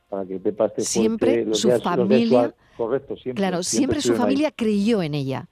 para 0.08 0.24
que 0.24 0.38
Pepa 0.38 0.66
esté 0.66 0.80
Siempre 0.82 1.30
fuerte, 1.32 1.50
los 1.50 1.60
su 1.60 1.68
días- 1.68 1.84
los 1.84 2.08
días 2.08 2.20
familia- 2.30 2.54
correcto, 2.78 3.16
siempre. 3.16 3.40
Claro, 3.42 3.62
siempre, 3.62 4.00
su 4.00 4.12
ahí. 4.12 4.18
familia 4.18 4.50
creyó 4.56 5.02
en 5.02 5.12
ella 5.14 5.48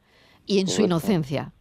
y 0.47 0.61
en 0.61 0.69
su 0.69 0.83
inocencia. 0.83 1.53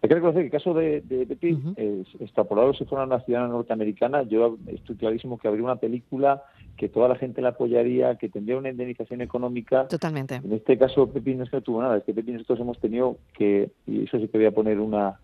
Hay 0.00 0.08
que 0.08 0.14
reconocer 0.14 0.42
que 0.42 0.46
el 0.46 0.52
caso 0.52 0.74
de, 0.74 1.00
de 1.00 1.26
Pepi, 1.26 1.54
Ujú. 1.54 1.74
es 1.76 2.06
extrapolado 2.20 2.72
si 2.72 2.84
fuera 2.84 3.04
una 3.04 3.20
ciudadana 3.20 3.52
norteamericana, 3.52 4.22
yo 4.22 4.56
estoy 4.68 4.94
clarísimo 4.94 5.38
que 5.38 5.48
habría 5.48 5.64
una 5.64 5.76
película 5.76 6.44
que 6.76 6.88
toda 6.88 7.08
la 7.08 7.16
gente 7.16 7.42
la 7.42 7.48
apoyaría, 7.48 8.14
que 8.14 8.28
tendría 8.28 8.58
una 8.58 8.70
indemnización 8.70 9.22
económica. 9.22 9.88
Totalmente. 9.88 10.36
En 10.36 10.52
este 10.52 10.78
caso, 10.78 11.08
Pepi 11.08 11.34
no 11.34 11.42
es 11.42 11.50
que 11.50 11.56
no 11.56 11.62
tuvo 11.62 11.82
nada, 11.82 11.96
es 11.96 12.04
que 12.04 12.14
Pepi 12.14 12.30
nosotros 12.30 12.60
hemos 12.60 12.78
tenido 12.78 13.16
que, 13.36 13.70
y 13.88 14.04
eso 14.04 14.18
sí 14.18 14.28
que 14.28 14.38
voy 14.38 14.46
a 14.46 14.52
poner 14.52 14.78
una, 14.78 15.18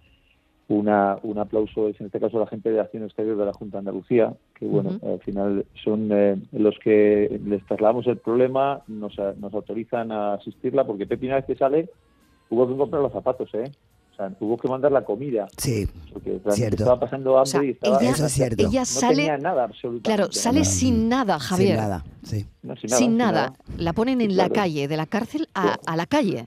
una, 0.66 1.18
un 1.22 1.38
aplauso, 1.38 1.88
es 1.88 2.00
en 2.00 2.06
este 2.06 2.18
caso 2.18 2.40
la 2.40 2.48
gente 2.48 2.72
de 2.72 2.80
Acción 2.80 3.04
Exterior 3.04 3.37
de 3.37 3.46
la 3.46 3.52
Junta 3.52 3.76
de 3.76 3.78
Andalucía, 3.78 4.34
que 4.58 4.66
bueno, 4.66 4.98
al 5.04 5.20
final 5.20 5.64
son 5.84 6.08
eh, 6.10 6.37
los 6.50 6.76
que 6.80 7.40
les 7.46 7.64
trasladamos 7.66 8.08
el 8.08 8.16
problema, 8.16 8.82
nos, 8.88 9.16
nos 9.38 9.54
autorizan 9.54 10.10
a 10.10 10.34
asistirla, 10.34 10.84
porque 10.84 11.06
Pepi 11.06 11.26
una 11.26 11.37
vez 11.37 11.44
que 11.44 11.54
sale, 11.54 11.88
hubo 12.50 12.66
que 12.66 12.76
comprar 12.76 13.02
los 13.02 13.12
zapatos, 13.12 13.54
¿eh? 13.54 13.70
O 14.14 14.16
sea, 14.16 14.31
tuvo 14.31 14.57
que 14.57 14.68
mandar 14.68 14.92
la 14.92 15.05
comida, 15.05 15.48
Sí, 15.57 15.88
porque 16.12 16.38
Cierto. 16.50 16.77
estaba 16.77 17.00
pasando 17.00 17.37
hambre 17.37 17.42
O 17.42 17.46
sea, 17.46 17.64
y 17.64 17.70
estaba... 17.70 18.00
ella, 18.00 18.11
Eso 18.11 18.27
es 18.27 18.33
cierto. 18.33 18.62
ella 18.64 18.81
no 18.81 18.87
sale, 18.87 19.16
tenía 19.16 19.38
nada, 19.38 19.64
absolutamente. 19.64 20.03
claro, 20.09 20.33
sale 20.33 20.61
nada. 20.61 20.70
sin 20.70 21.09
nada, 21.09 21.38
Javier. 21.40 21.68
sin 21.70 21.77
nada. 21.77 22.05
Sí. 22.22 22.46
No, 22.62 22.77
Sin 22.77 23.16
nada. 23.16 23.53
La 23.77 23.92
ponen 23.92 24.20
en 24.20 24.37
la 24.37 24.50
calle, 24.50 24.87
de 24.87 24.96
la 24.96 25.07
cárcel 25.07 25.48
a, 25.55 25.96
la 25.96 26.07
calle. 26.07 26.46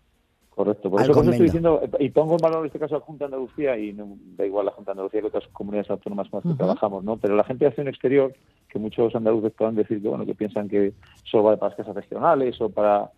Correcto, 0.49 0.89
por 0.89 1.01
Al 1.01 1.05
eso, 1.09 1.13
por 1.13 1.25
estoy 1.29 1.45
diciendo, 1.45 1.81
y 1.99 2.09
pongo 2.09 2.31
en 2.35 2.37
valor 2.37 2.59
en 2.61 2.67
este 2.67 2.79
caso 2.79 2.95
a 2.95 2.99
la 2.99 3.05
Junta 3.05 3.25
de 3.27 3.35
Andalucía, 3.35 3.77
y 3.77 3.91
no 3.91 4.17
da 4.37 4.45
igual 4.45 4.65
la 4.65 4.71
Junta 4.71 4.91
de 4.91 4.93
Andalucía 4.93 5.19
que 5.21 5.27
otras 5.27 5.47
comunidades 5.51 5.89
autónomas 5.91 6.29
con 6.29 6.39
las 6.43 6.51
que 6.53 6.57
trabajamos, 6.57 7.03
¿no? 7.03 7.17
Pero 7.17 7.35
la 7.35 7.43
gente 7.43 7.65
de 7.65 7.69
Acción 7.69 7.89
Exterior, 7.89 8.33
que 8.69 8.79
muchos 8.79 9.13
andaluces 9.13 9.51
puedan 9.51 9.75
decir 9.75 10.01
que, 10.01 10.07
bueno, 10.07 10.25
que 10.25 10.33
piensan 10.35 10.69
que 10.69 10.93
solo 11.25 11.43
vale 11.43 11.57
para 11.57 11.71
las 11.71 11.77
casas 11.77 11.95
regionales 11.95 12.59
o 12.61 12.69
para 12.69 13.11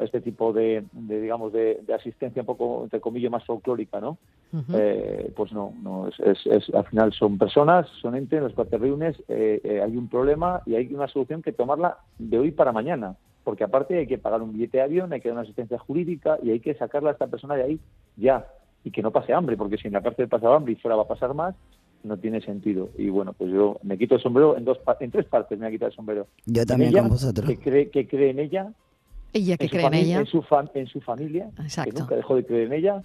este 0.00 0.20
tipo 0.20 0.52
de, 0.52 0.84
de, 0.92 1.20
digamos, 1.20 1.52
de, 1.52 1.80
de 1.86 1.94
asistencia 1.94 2.42
un 2.42 2.46
poco, 2.46 2.84
entre 2.84 3.00
comillas, 3.00 3.30
más 3.30 3.44
folclórica, 3.44 4.00
¿no? 4.00 4.18
Eh, 4.74 5.32
pues 5.36 5.52
no, 5.52 5.74
no 5.82 6.08
es, 6.08 6.18
es- 6.20 6.46
es- 6.46 6.74
al 6.74 6.84
final 6.86 7.12
son 7.12 7.38
personas, 7.38 7.86
son 8.00 8.14
entes, 8.16 8.42
las 8.42 8.52
cuales 8.52 8.70
te 8.70 8.78
reúnes, 8.78 9.16
eh, 9.28 9.60
eh, 9.62 9.80
hay 9.82 9.96
un 9.96 10.08
problema 10.08 10.62
y 10.66 10.74
hay 10.74 10.92
una 10.94 11.08
solución 11.08 11.42
que 11.42 11.52
tomarla 11.52 11.98
de 12.18 12.38
hoy 12.38 12.50
para 12.52 12.72
mañana, 12.72 13.16
porque 13.44 13.64
aparte 13.64 13.96
hay 13.98 14.06
que 14.06 14.18
pagar 14.18 14.42
un 14.42 14.52
billete 14.52 14.78
de 14.78 14.84
avión, 14.84 15.12
hay 15.12 15.20
que 15.20 15.28
dar 15.28 15.34
una 15.34 15.42
asistencia 15.42 15.78
jurídica 15.78 16.38
y 16.42 16.50
hay 16.50 16.60
que 16.60 16.74
sacarla 16.74 17.10
a 17.10 17.12
esta 17.12 17.26
persona 17.26 17.54
de 17.54 17.62
ahí 17.64 17.80
ya 18.16 18.46
y 18.84 18.90
que 18.90 19.02
no 19.02 19.10
pase 19.12 19.32
hambre, 19.32 19.56
porque 19.56 19.76
si 19.78 19.88
en 19.88 19.94
la 19.94 20.02
cárcel 20.02 20.28
pasaba 20.28 20.56
hambre 20.56 20.72
y 20.72 20.76
fuera 20.76 20.96
va 20.96 21.02
a 21.02 21.08
pasar 21.08 21.34
más, 21.34 21.54
no 22.04 22.16
tiene 22.18 22.40
sentido. 22.40 22.88
Y 22.96 23.08
bueno, 23.08 23.32
pues 23.32 23.50
yo 23.50 23.78
me 23.82 23.98
quito 23.98 24.14
el 24.14 24.20
sombrero 24.22 24.56
en 24.56 24.64
dos, 24.64 24.78
en 25.00 25.10
tres 25.10 25.26
partes, 25.26 25.58
me 25.58 25.66
voy 25.66 25.68
a 25.68 25.76
quitar 25.76 25.88
el 25.90 25.94
sombrero. 25.96 26.28
Yo 26.44 26.64
también 26.64 26.90
ella, 26.90 27.00
con 27.02 27.10
vosotros. 27.10 27.46
Que 27.46 27.58
cree, 27.58 27.90
que 27.90 28.06
cree 28.06 28.30
en 28.30 28.38
ella, 28.38 28.72
Ella 29.32 29.56
que 29.56 29.64
en 29.64 29.70
cree 29.70 29.86
en 29.86 29.94
ella. 29.94 30.18
en 30.20 30.26
su, 30.26 30.44
en 30.74 30.86
su 30.86 31.00
familia, 31.00 31.50
Exacto. 31.60 31.92
que 31.92 32.00
nunca 32.00 32.16
dejó 32.16 32.36
de 32.36 32.46
creer 32.46 32.66
en 32.68 32.72
ella, 32.72 33.02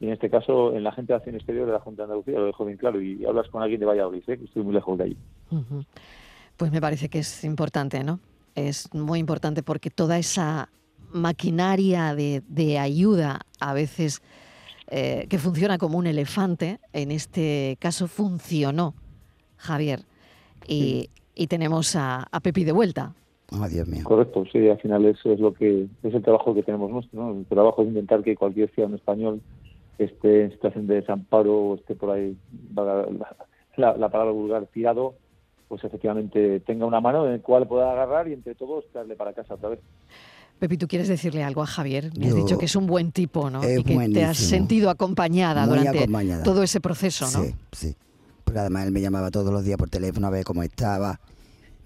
y 0.00 0.06
en 0.06 0.12
este 0.12 0.30
caso 0.30 0.74
en 0.74 0.84
la 0.84 0.92
gente 0.92 1.12
de 1.12 1.16
Acción 1.16 1.34
Exterior 1.36 1.66
de 1.66 1.72
la 1.72 1.80
Junta 1.80 2.02
de 2.02 2.04
Andalucía, 2.04 2.38
lo 2.38 2.46
dejo 2.46 2.64
bien 2.64 2.78
claro, 2.78 3.00
y 3.00 3.24
hablas 3.24 3.48
con 3.48 3.62
alguien 3.62 3.80
de 3.80 3.86
Valladolid, 3.86 4.22
¿eh? 4.26 4.38
que 4.38 4.44
estoy 4.44 4.62
muy 4.62 4.74
lejos 4.74 4.98
de. 4.98 5.16
Ujú. 5.50 5.84
Pues 6.56 6.72
me 6.72 6.80
parece 6.80 7.08
que 7.08 7.20
es 7.20 7.44
importante, 7.44 8.02
¿no? 8.02 8.20
Es 8.54 8.92
muy 8.92 9.20
importante 9.20 9.62
porque 9.62 9.90
toda 9.90 10.18
esa 10.18 10.68
maquinaria 11.12 12.14
de, 12.14 12.42
de 12.48 12.78
ayuda, 12.78 13.40
a 13.60 13.72
veces 13.72 14.22
eh, 14.88 15.26
que 15.28 15.38
funciona 15.38 15.78
como 15.78 15.98
un 15.98 16.06
elefante, 16.06 16.80
en 16.92 17.10
este 17.10 17.76
caso 17.80 18.08
funcionó, 18.08 18.94
Javier. 19.56 20.00
Y, 20.66 21.10
y 21.34 21.46
tenemos 21.46 21.94
a, 21.96 22.26
a 22.30 22.40
Pepi 22.40 22.64
de 22.64 22.72
vuelta. 22.72 23.14
Oh, 23.52 23.66
Dios 23.68 23.88
mío. 23.88 24.02
Correcto, 24.04 24.44
sí, 24.52 24.68
al 24.68 24.78
final 24.80 25.04
eso 25.06 25.32
es 25.32 25.40
lo 25.40 25.54
que 25.54 25.86
es 26.02 26.14
el 26.14 26.22
trabajo 26.22 26.54
que 26.54 26.62
tenemos 26.62 26.90
nuestro, 26.90 27.18
¿no? 27.22 27.38
El 27.38 27.46
trabajo 27.46 27.82
es 27.82 27.88
intentar 27.88 28.22
que 28.22 28.36
cualquier 28.36 28.70
ciudadano 28.74 28.96
español 28.96 29.40
esté 29.98 30.44
en 30.44 30.50
situación 30.52 30.86
de 30.86 30.96
desamparo 30.96 31.54
o 31.56 31.74
esté 31.76 31.94
por 31.94 32.10
ahí, 32.10 32.36
la, 32.74 33.06
la, 33.76 33.96
la 33.96 34.08
palabra 34.10 34.32
vulgar, 34.32 34.66
tirado, 34.66 35.14
pues 35.66 35.82
efectivamente 35.82 36.60
tenga 36.60 36.84
una 36.86 37.00
mano 37.00 37.26
en 37.26 37.32
la 37.32 37.38
cual 37.38 37.66
pueda 37.66 37.90
agarrar 37.92 38.28
y 38.28 38.34
entre 38.34 38.54
todos 38.54 38.84
traerle 38.92 39.16
para 39.16 39.32
casa 39.32 39.54
otra 39.54 39.70
vez. 39.70 39.80
Pepi, 40.58 40.76
¿tú 40.76 40.86
quieres 40.88 41.08
decirle 41.08 41.42
algo 41.42 41.62
a 41.62 41.66
Javier? 41.66 42.10
Me 42.18 42.26
has 42.26 42.34
Yo- 42.34 42.36
dicho 42.44 42.58
que 42.58 42.64
es 42.66 42.76
un 42.76 42.86
buen 42.86 43.12
tipo, 43.12 43.48
¿no? 43.48 43.62
Es 43.62 43.78
y 43.78 43.84
que 43.84 44.08
te 44.10 44.24
has 44.24 44.36
sentido 44.36 44.90
acompañada 44.90 45.64
Muy 45.66 45.78
durante 45.78 45.98
acompañada. 46.00 46.42
todo 46.42 46.62
ese 46.62 46.80
proceso, 46.80 47.24
¿no? 47.26 47.44
Sí, 47.44 47.54
sí. 47.72 47.94
Porque 48.44 48.58
además 48.60 48.86
él 48.86 48.92
me 48.92 49.00
llamaba 49.00 49.30
todos 49.30 49.52
los 49.52 49.64
días 49.64 49.78
por 49.78 49.88
teléfono 49.88 50.26
a 50.26 50.30
ver 50.30 50.44
cómo 50.44 50.62
estaba. 50.62 51.20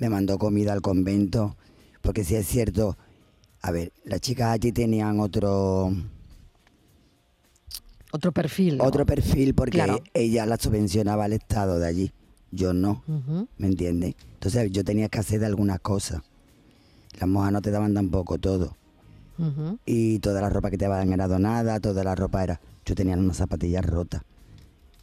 Me 0.03 0.09
mandó 0.09 0.37
comida 0.37 0.73
al 0.73 0.81
convento. 0.81 1.57
Porque 2.01 2.25
si 2.25 2.35
es 2.35 2.45
cierto, 2.49 2.99
a 3.61 3.71
ver, 3.71 3.93
las 4.05 4.21
chicas 4.21 4.49
allí 4.49 4.73
tenían 4.73 5.21
otro 5.21 5.93
Otro 8.11 8.33
perfil. 8.33 8.79
¿no? 8.79 8.85
otro 8.85 9.07
perfil 9.07 9.55
porque 9.55 9.79
Claro. 9.79 10.01
ella 10.13 10.45
la 10.45 10.57
subvencionaba 10.57 11.27
al 11.27 11.35
Estado 11.35 11.79
de 11.79 11.87
allí. 11.87 12.13
Yo 12.51 12.75
no. 12.75 13.05
¿me 13.59 13.69
entiendes? 13.69 14.17
Entonces 14.35 14.73
yo 14.73 14.83
tenía 14.83 15.09
que 15.09 15.21
hacer 15.21 15.39
de 15.39 15.47
algunas 15.47 15.79
cosas. 15.79 16.21
Las 17.21 17.29
monjas 17.29 17.53
no 17.53 17.63
te 17.63 17.71
daban 17.71 17.95
tampoco 17.95 18.39
todo. 18.39 18.77
Y 19.87 20.19
toda 20.19 20.41
la 20.41 20.49
ropa 20.51 20.69
que 20.69 20.79
te 20.79 20.87
daban 20.89 21.13
era 21.13 21.29
donada, 21.29 21.79
toda 21.79 22.03
la 22.03 22.17
ropa 22.17 22.43
era... 22.43 22.61
Yo 22.85 22.97
tenía 22.97 23.17
unas 23.17 23.37
zapatillas 23.37 23.87
rotas. 23.87 24.23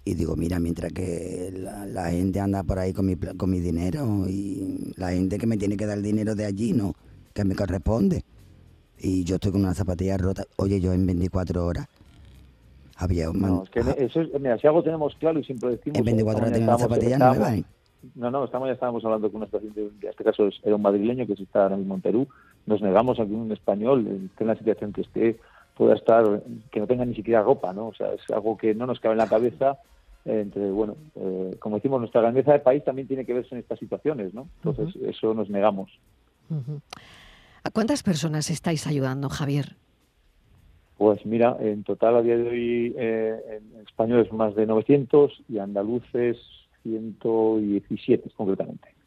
Y 0.10 0.16
digo, 0.16 0.36
mira, 0.36 0.58
mientras 0.60 0.92
que 0.92 1.52
la, 1.56 1.86
la 1.86 2.10
gente 2.10 2.40
anda 2.40 2.64
por 2.64 2.80
ahí 2.80 2.94
con 2.94 3.06
mi, 3.06 3.16
con 3.16 3.48
mi 3.50 3.60
dinero 3.60 4.26
y 4.28 4.92
la 4.98 5.12
gente 5.12 5.38
que 5.38 5.46
me 5.46 5.56
tiene 5.56 5.78
que 5.78 5.86
dar 5.86 5.98
el 5.98 6.04
dinero 6.04 6.34
de 6.34 6.46
allí, 6.46 6.74
no, 6.74 6.96
que 7.32 7.44
me 7.44 7.54
corresponde. 7.56 8.24
Y 8.98 9.24
yo 9.24 9.36
estoy 9.36 9.52
con 9.52 9.62
unas 9.62 9.78
zapatillas 9.78 10.20
rotas. 10.20 10.48
Oye, 10.56 10.80
yo 10.82 10.94
en 10.94 11.06
24 11.06 11.64
horas 11.64 11.86
había 12.98 13.30
un... 13.30 13.40
No, 13.40 13.64
es 13.64 13.70
que 13.70 13.80
eso 14.04 14.22
es- 14.22 14.34
mira, 14.42 14.58
si 14.58 14.66
algo 14.66 14.82
tenemos 14.82 15.14
claro 15.20 15.38
y 15.40 15.44
siempre 15.44 15.70
decimos... 15.70 16.00
en 16.00 16.04
24 16.06 16.42
horas 16.42 16.52
esta 16.60 16.66
mañana 16.66 16.76
estábamos- 16.76 16.96
zapatillas 16.96 17.20
nuevas. 17.20 17.54
¿eh? 17.54 17.64
No, 18.16 18.32
no, 18.32 18.46
estamos, 18.46 18.68
ya 18.68 18.74
estábamos 18.74 19.06
hablando 19.06 19.30
con 19.32 19.42
una 19.42 19.46
paciente, 19.52 19.82
en 19.82 20.10
este 20.10 20.24
caso 20.24 20.48
es- 20.48 20.60
era 20.64 20.76
un 20.76 20.82
madrileño 20.82 21.28
que 21.28 21.36
se 21.36 21.44
está 21.44 21.64
ahora 21.64 21.78
mismo 21.78 21.94
en 21.94 22.02
Perú. 22.02 22.28
Nos 22.66 22.82
negamos 22.82 23.20
a 23.20 23.26
que 23.28 23.32
un 23.34 23.52
español 23.52 24.08
esté 24.32 24.44
en 24.44 24.48
la 24.48 24.56
situación 24.58 24.92
que 24.92 25.02
esté 25.02 25.38
pueda 25.78 25.94
estar, 25.94 26.42
que 26.72 26.80
no 26.80 26.88
tenga 26.88 27.06
ni 27.06 27.14
siquiera 27.16 27.44
ropa, 27.44 27.74
¿no? 27.74 27.90
O 27.90 27.94
sea, 27.94 28.12
es 28.14 28.22
algo 28.34 28.58
que 28.58 28.74
no 28.74 28.88
nos 28.88 29.00
cabe 29.00 29.14
en 29.14 29.20
la 29.20 29.28
cabeza. 29.30 29.78
Entre, 30.26 30.72
bueno, 30.72 30.96
eh, 31.16 31.56
como 31.60 31.76
decimos, 31.76 32.00
nuestra 32.00 32.22
grandeza 32.22 32.54
de 32.54 32.60
país 32.60 32.84
también 32.84 33.08
tiene 33.08 33.26
que 33.26 33.34
verse 33.34 33.56
en 33.56 33.62
estas 33.62 33.80
situaciones, 33.80 34.34
¿no? 34.34 34.48
Entonces, 34.64 34.96
eso 35.04 35.34
nos 35.34 35.50
negamos. 35.50 35.92
¿A 37.64 37.72
cuántas 37.72 38.04
personas 38.04 38.50
estáis 38.50 38.88
ayudando, 38.88 39.30
Javier? 39.30 39.76
Pues 40.98 41.26
mira, 41.26 41.56
en 41.60 41.84
total 41.84 42.18
a 42.18 42.22
día 42.22 42.36
de 42.36 42.50
hoy 42.50 42.96
eh, 42.98 43.40
en 43.58 43.82
españoles 43.82 44.32
más 44.34 44.54
de 44.56 44.66
900 44.66 45.44
y 45.48 45.60
andaluces 45.60 46.38
117 46.84 48.30
concretamente. 48.36 48.99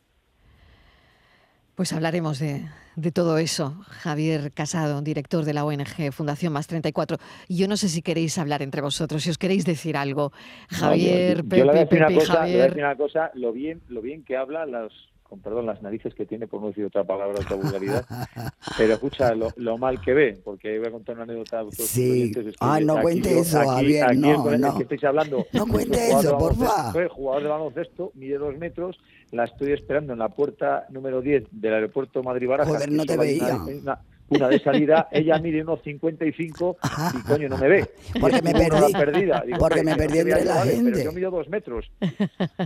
Pues 1.74 1.92
hablaremos 1.94 2.38
de, 2.38 2.66
de 2.96 3.12
todo 3.12 3.38
eso. 3.38 3.74
Javier 3.88 4.52
Casado, 4.52 5.00
director 5.00 5.44
de 5.44 5.54
la 5.54 5.64
ONG 5.64 6.12
Fundación 6.12 6.52
Más 6.52 6.66
34. 6.66 7.16
Y 7.48 7.56
yo 7.56 7.66
no 7.66 7.76
sé 7.78 7.88
si 7.88 8.02
queréis 8.02 8.36
hablar 8.38 8.62
entre 8.62 8.82
vosotros, 8.82 9.22
si 9.22 9.30
os 9.30 9.38
queréis 9.38 9.64
decir 9.64 9.96
algo. 9.96 10.32
Javier, 10.68 11.44
No, 11.44 11.56
yo- 11.56 11.56
yo- 11.56 11.56
yo 11.56 11.64
le 11.64 11.70
voy 11.72 11.80
a 11.80 11.88
Pepe, 11.88 11.94
decir 11.96 12.06
una 12.06 12.20
cosa, 12.20 12.32
le 12.32 12.36
voy 12.36 12.36
a 12.36 12.40
Javier. 12.42 12.70
decir 12.70 12.84
una 12.84 12.96
cosa, 12.96 13.30
lo 13.34 13.52
bien, 13.52 13.80
lo 13.88 14.02
bien 14.02 14.22
que 14.24 14.36
habla 14.36 14.66
las 14.66 14.92
con 15.22 15.40
perdón 15.40 15.64
las 15.64 15.80
narices 15.80 16.14
que 16.14 16.26
tiene 16.26 16.46
por 16.46 16.60
no 16.60 16.66
decir 16.66 16.84
otra 16.84 17.04
palabra 17.04 17.40
otra 17.40 17.56
vulgaridad 17.56 18.04
pero 18.76 18.92
escucha 18.92 19.34
lo, 19.34 19.48
lo 19.56 19.78
mal 19.78 19.98
que 19.98 20.12
ve 20.12 20.38
porque 20.44 20.76
voy 20.78 20.88
a 20.88 20.90
contar 20.90 21.14
una 21.14 21.24
anécdota 21.24 21.60
a 21.60 21.62
todos 21.62 21.74
Sí. 21.88 22.30
Ay, 22.60 22.84
no 22.84 22.92
aquí 22.98 23.02
cuente 23.02 23.38
eso, 23.38 23.58
aquí- 23.60 23.68
Javier, 23.70 24.04
aquí 24.04 24.18
no, 24.18 24.58
no. 24.58 24.76
que 24.76 24.82
estáis 24.82 25.04
hablando 25.04 25.46
No 25.54 25.66
cuente 25.66 26.10
eso, 26.10 26.36
porfa. 26.36 26.64
baloncesto, 26.66 26.92
fue 26.92 27.08
jugador 27.08 27.42
de 27.44 27.48
baloncesto 27.48 28.12
mide 28.14 28.36
dos 28.36 28.58
metros 28.58 28.98
la 29.32 29.44
estoy 29.44 29.72
esperando 29.72 30.12
en 30.12 30.18
la 30.18 30.28
puerta 30.28 30.86
número 30.90 31.20
10 31.22 31.44
del 31.50 31.74
aeropuerto 31.74 32.22
Madrid 32.22 32.48
Barajas 32.48 32.72
Joder, 32.74 32.92
no 32.92 33.04
te 33.04 33.16
veía. 33.16 33.56
una, 33.56 33.64
una- 33.64 34.00
una 34.28 34.48
de 34.48 34.60
salida 34.60 35.08
ella 35.10 35.38
mide 35.38 35.60
unos 35.60 35.82
55 35.82 36.76
y 37.14 37.22
coño 37.28 37.48
no 37.50 37.58
me 37.58 37.68
ve 37.68 37.90
Porque 38.18 38.40
me 38.40 38.52
perdí. 38.54 38.92
perdida. 38.92 39.42
Digo, 39.44 39.58
Porque 39.58 39.80
"Hombre, 39.80 39.94
me 39.94 39.96
perdí 39.98 40.18
entre 40.20 40.38
yo, 40.40 40.44
la 40.46 40.54
vale, 40.54 40.72
gente". 40.72 40.90
pero 40.92 41.04
yo 41.04 41.12
mido 41.12 41.30
dos 41.30 41.48
metros 41.50 41.92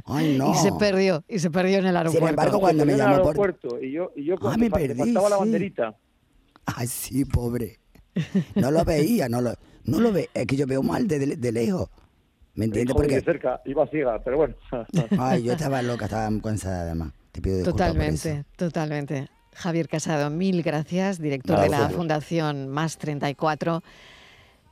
Ay, 0.05 0.37
no. 0.39 0.53
Y 0.53 0.55
se 0.57 0.71
perdió, 0.79 1.25
y 1.29 1.39
se 1.41 1.51
perdió 1.51 1.79
en 1.79 1.87
el 1.87 1.97
aeropuerto. 1.97 2.29
embargo, 2.29 2.61
cuando 2.61 2.87
me 2.87 2.97
llamó 2.97 3.17
por- 3.17 3.27
aeropuerto 3.27 3.81
y 3.83 3.91
yo 3.93 4.13
y 4.15 4.25
yo 4.25 4.37
Ah, 4.43 4.57
me 4.57 4.71
perdí, 4.71 4.95
faltaba 4.99 5.29
la 5.29 5.37
sí. 5.37 5.41
banderita 5.43 5.97
Ay, 6.67 6.87
sí, 6.87 7.25
pobre. 7.25 7.79
No 8.55 8.71
lo 8.71 8.85
veía, 8.85 9.29
no 9.29 9.41
lo, 9.41 9.53
no 9.85 10.01
lo 10.01 10.13
ve. 10.13 10.29
Es 10.35 10.47
que 10.47 10.57
yo 10.57 10.67
veo 10.67 10.83
mal 10.83 11.07
de, 11.09 11.19
de 11.37 11.53
lejos. 11.53 11.89
¿Me 12.57 12.65
entiendes? 12.65 12.93
Joder, 12.95 13.09
de 13.09 13.15
Porque, 13.17 13.25
cerca 13.33 13.61
iba 13.67 13.87
ciega 13.87 14.19
pero 14.25 14.39
bueno 14.39 14.55
ay, 15.19 15.45
yo 15.45 15.53
estaba 15.53 15.81
loca, 15.83 16.05
estaba 16.07 16.29
muy 16.31 16.41
cansada 16.41 16.83
además. 16.83 17.13
Te 17.33 17.41
pido 17.41 17.59
disculpas 17.59 17.93
por 17.93 18.01
eso. 18.03 18.15
Totalmente, 18.29 18.45
totalmente. 18.57 19.29
Javier 19.55 19.89
Casado, 19.89 20.29
mil 20.31 20.63
gracias, 20.63 21.21
director 21.21 21.53
Nada, 21.57 21.63
de 21.65 21.71
la 21.71 21.77
vosotros. 21.79 21.97
Fundación 21.99 22.69
Más 22.69 22.99
34. 22.99 23.83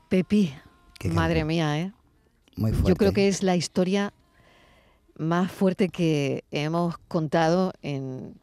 Pepi, 0.08 0.54
Qué 0.98 1.08
madre 1.08 1.44
mía, 1.44 1.78
¿eh? 1.80 1.92
Muy 2.56 2.72
fuerte. 2.72 2.88
Yo 2.90 2.96
creo 2.96 3.12
que 3.12 3.28
es 3.28 3.42
la 3.42 3.56
historia 3.56 4.12
más 5.16 5.50
fuerte 5.50 5.88
que 5.88 6.44
hemos 6.50 6.98
contado 7.08 7.72
en, 7.82 8.34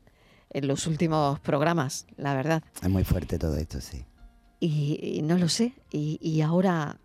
en 0.52 0.68
los 0.68 0.88
últimos 0.88 1.40
programas, 1.40 2.08
la 2.18 2.34
verdad. 2.34 2.64
Es 2.82 2.90
muy 2.90 3.04
fuerte 3.04 3.38
todo 3.38 3.58
esto, 3.58 3.80
sí. 3.82 4.06
Y, 4.60 5.00
y 5.02 5.22
no 5.22 5.38
lo 5.38 5.48
sé. 5.50 5.74
Y, 5.92 6.18
y 6.22 6.42
ahora, 6.42 6.98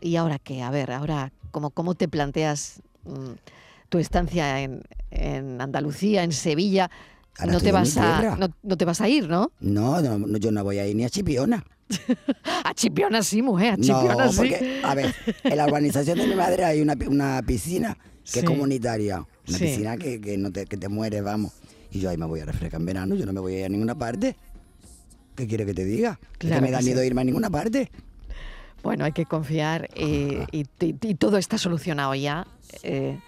¿y 0.00 0.16
ahora 0.16 0.38
qué? 0.38 0.62
A 0.62 0.70
ver, 0.70 0.90
ahora, 0.92 1.32
¿cómo, 1.54 1.70
cómo 1.70 1.94
te 1.94 2.08
planteas 2.08 2.82
mm, 3.04 3.30
tu 3.88 3.98
estancia 3.98 4.60
en, 4.60 4.82
en 5.12 5.60
Andalucía, 5.60 6.24
en 6.24 6.32
Sevilla? 6.32 6.90
Ahora 7.38 7.52
no 7.52 7.60
te 7.60 7.70
vas 7.72 7.96
a 7.96 8.36
no, 8.36 8.48
no 8.62 8.76
te 8.76 8.84
vas 8.84 9.00
a 9.00 9.08
ir, 9.08 9.28
¿no? 9.28 9.52
No, 9.60 10.00
no, 10.02 10.36
yo 10.38 10.50
no 10.50 10.64
voy 10.64 10.78
a 10.78 10.86
ir 10.86 10.96
ni 10.96 11.04
a 11.04 11.08
Chipiona. 11.10 11.64
A 12.64 12.72
Chipiona 12.74 13.22
sí, 13.22 13.42
mujer, 13.42 13.74
a 13.74 13.76
Chipiona 13.76 14.14
no, 14.24 14.32
sí. 14.32 14.36
porque, 14.38 14.80
a 14.82 14.94
ver, 14.94 15.14
en 15.44 15.56
la 15.56 15.66
urbanización 15.66 16.18
de 16.18 16.26
mi 16.26 16.34
madre 16.34 16.64
hay 16.64 16.80
una, 16.80 16.94
una 17.08 17.40
piscina 17.46 17.96
que 18.24 18.30
Sí. 18.30 18.38
es 18.40 18.44
comunitaria. 18.44 19.18
Una 19.46 19.58
Sí. 19.58 19.64
piscina 19.66 19.96
que, 19.98 20.18
que 20.20 20.36
no 20.38 20.50
te, 20.50 20.64
que 20.64 20.76
te 20.78 20.88
mueres, 20.88 21.22
vamos. 21.22 21.52
Y 21.92 22.00
yo 22.00 22.08
ahí 22.10 22.16
me 22.16 22.24
voy 22.26 22.40
a 22.40 22.46
refrescar 22.46 22.80
en 22.80 22.86
verano, 22.86 23.14
yo 23.14 23.26
no 23.26 23.32
me 23.34 23.40
voy 23.40 23.54
a 23.54 23.58
ir 23.60 23.64
a 23.66 23.68
ninguna 23.68 23.94
parte. 23.94 24.34
¿Qué 25.36 25.46
quiere 25.46 25.66
que 25.66 25.74
te 25.74 25.84
diga? 25.84 26.18
Claro 26.38 26.56
que 26.56 26.62
me 26.62 26.70
da 26.70 26.78
sí. 26.80 26.86
miedo 26.86 27.04
irme 27.04 27.20
a 27.20 27.24
ninguna 27.24 27.50
parte. 27.50 27.90
Bueno, 28.84 29.04
hay 29.04 29.12
que 29.12 29.24
confiar 29.26 29.88
eh, 29.94 30.46
y, 30.52 30.60
y- 30.78 30.96
y 31.00 31.14
todo 31.16 31.38
está 31.38 31.58
solucionado 31.58 32.14
ya. 32.14 32.46
Eh, 32.84 33.18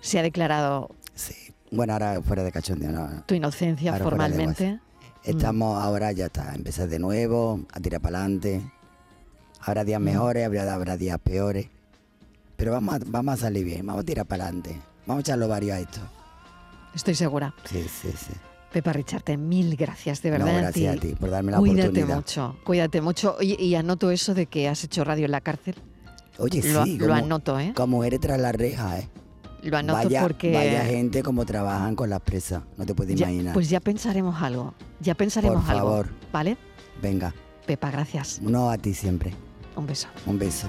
se 0.00 0.18
ha 0.18 0.22
declarado 0.22 0.90
Sí. 1.14 1.34
Bueno, 1.70 1.92
ahora 1.92 2.20
fuera 2.22 2.42
de 2.42 2.50
cachondeo, 2.50 2.90
no. 2.90 3.22
tu 3.26 3.34
inocencia 3.34 3.92
Ahora 3.92 4.04
formalmente. 4.04 4.80
Estamos 5.22 5.82
ahora, 5.82 6.12
ya 6.12 6.26
está, 6.26 6.54
empezar 6.54 6.88
de 6.88 6.98
nuevo, 6.98 7.60
a 7.72 7.80
tirar 7.80 8.00
para 8.00 8.18
adelante. 8.18 8.60
Habrá 9.60 9.84
días 9.84 10.00
Mm. 10.00 10.04
mejores, 10.04 10.46
habrá, 10.46 10.74
habrá 10.74 10.96
días 10.96 11.18
peores. 11.22 11.68
Pero 12.56 12.72
vamos 12.72 12.94
a, 12.96 12.98
vamos 13.06 13.34
a 13.34 13.36
salir 13.38 13.64
bien, 13.64 13.86
vamos 13.86 14.02
a 14.02 14.04
tirar 14.06 14.26
para 14.26 14.44
adelante. 14.44 14.80
Vamos 15.06 15.20
a 15.20 15.22
echarlo 15.22 15.48
varios 15.48 15.76
a 15.76 15.80
esto. 15.80 16.00
Estoy 16.94 17.14
segura. 17.14 17.54
Sí, 17.64 17.82
sí, 17.88 18.10
sí. 18.16 18.32
Pepa 18.74 18.92
Richarte, 18.92 19.36
mil 19.36 19.76
gracias, 19.76 20.20
de 20.20 20.30
No, 20.36 20.44
verdad. 20.46 20.60
gracias 20.62 20.96
a 20.96 21.00
ti 21.00 21.14
por 21.14 21.30
darme 21.30 21.52
la 21.52 21.58
Cuídate 21.58 21.82
oportunidad. 21.90 22.16
mucho, 22.16 22.56
cuídate 22.64 23.00
mucho. 23.00 23.36
Oye, 23.38 23.54
y 23.56 23.76
anoto 23.76 24.10
eso 24.10 24.34
de 24.34 24.46
que 24.46 24.66
has 24.68 24.82
hecho 24.82 25.04
radio 25.04 25.26
en 25.26 25.30
la 25.30 25.40
cárcel. 25.40 25.76
Oye, 26.38 26.60
lo, 26.72 26.84
sí, 26.84 26.98
lo 26.98 27.06
como, 27.06 27.14
anoto, 27.18 27.60
¿eh? 27.60 27.72
como 27.76 28.02
eres 28.02 28.18
tras 28.18 28.40
la 28.40 28.50
reja, 28.50 28.98
¿eh? 28.98 29.08
Lo 29.62 29.76
anoto 29.76 30.02
Vaya, 30.08 30.22
porque... 30.22 30.52
vaya 30.52 30.84
gente 30.86 31.22
como 31.22 31.46
trabajan 31.46 31.94
con 31.94 32.10
las 32.10 32.20
presas, 32.22 32.64
no 32.76 32.84
te 32.84 32.96
puedes 32.96 33.14
ya- 33.14 33.30
imaginar. 33.30 33.54
pues 33.54 33.70
ya 33.70 33.78
pensaremos 33.78 34.42
algo. 34.42 34.74
Ya 34.98 35.14
pensaremos 35.14 35.62
Por 35.64 35.70
algo. 35.72 35.88
favor. 35.90 36.08
¿Vale? 36.32 36.56
Venga, 37.00 37.32
Pepa, 37.66 37.92
gracias. 37.92 38.40
no 38.42 38.70
a 38.70 38.76
ti 38.76 38.92
siempre. 38.92 39.32
Un 39.76 39.86
beso. 39.86 40.08
Un 40.26 40.36
beso. 40.36 40.68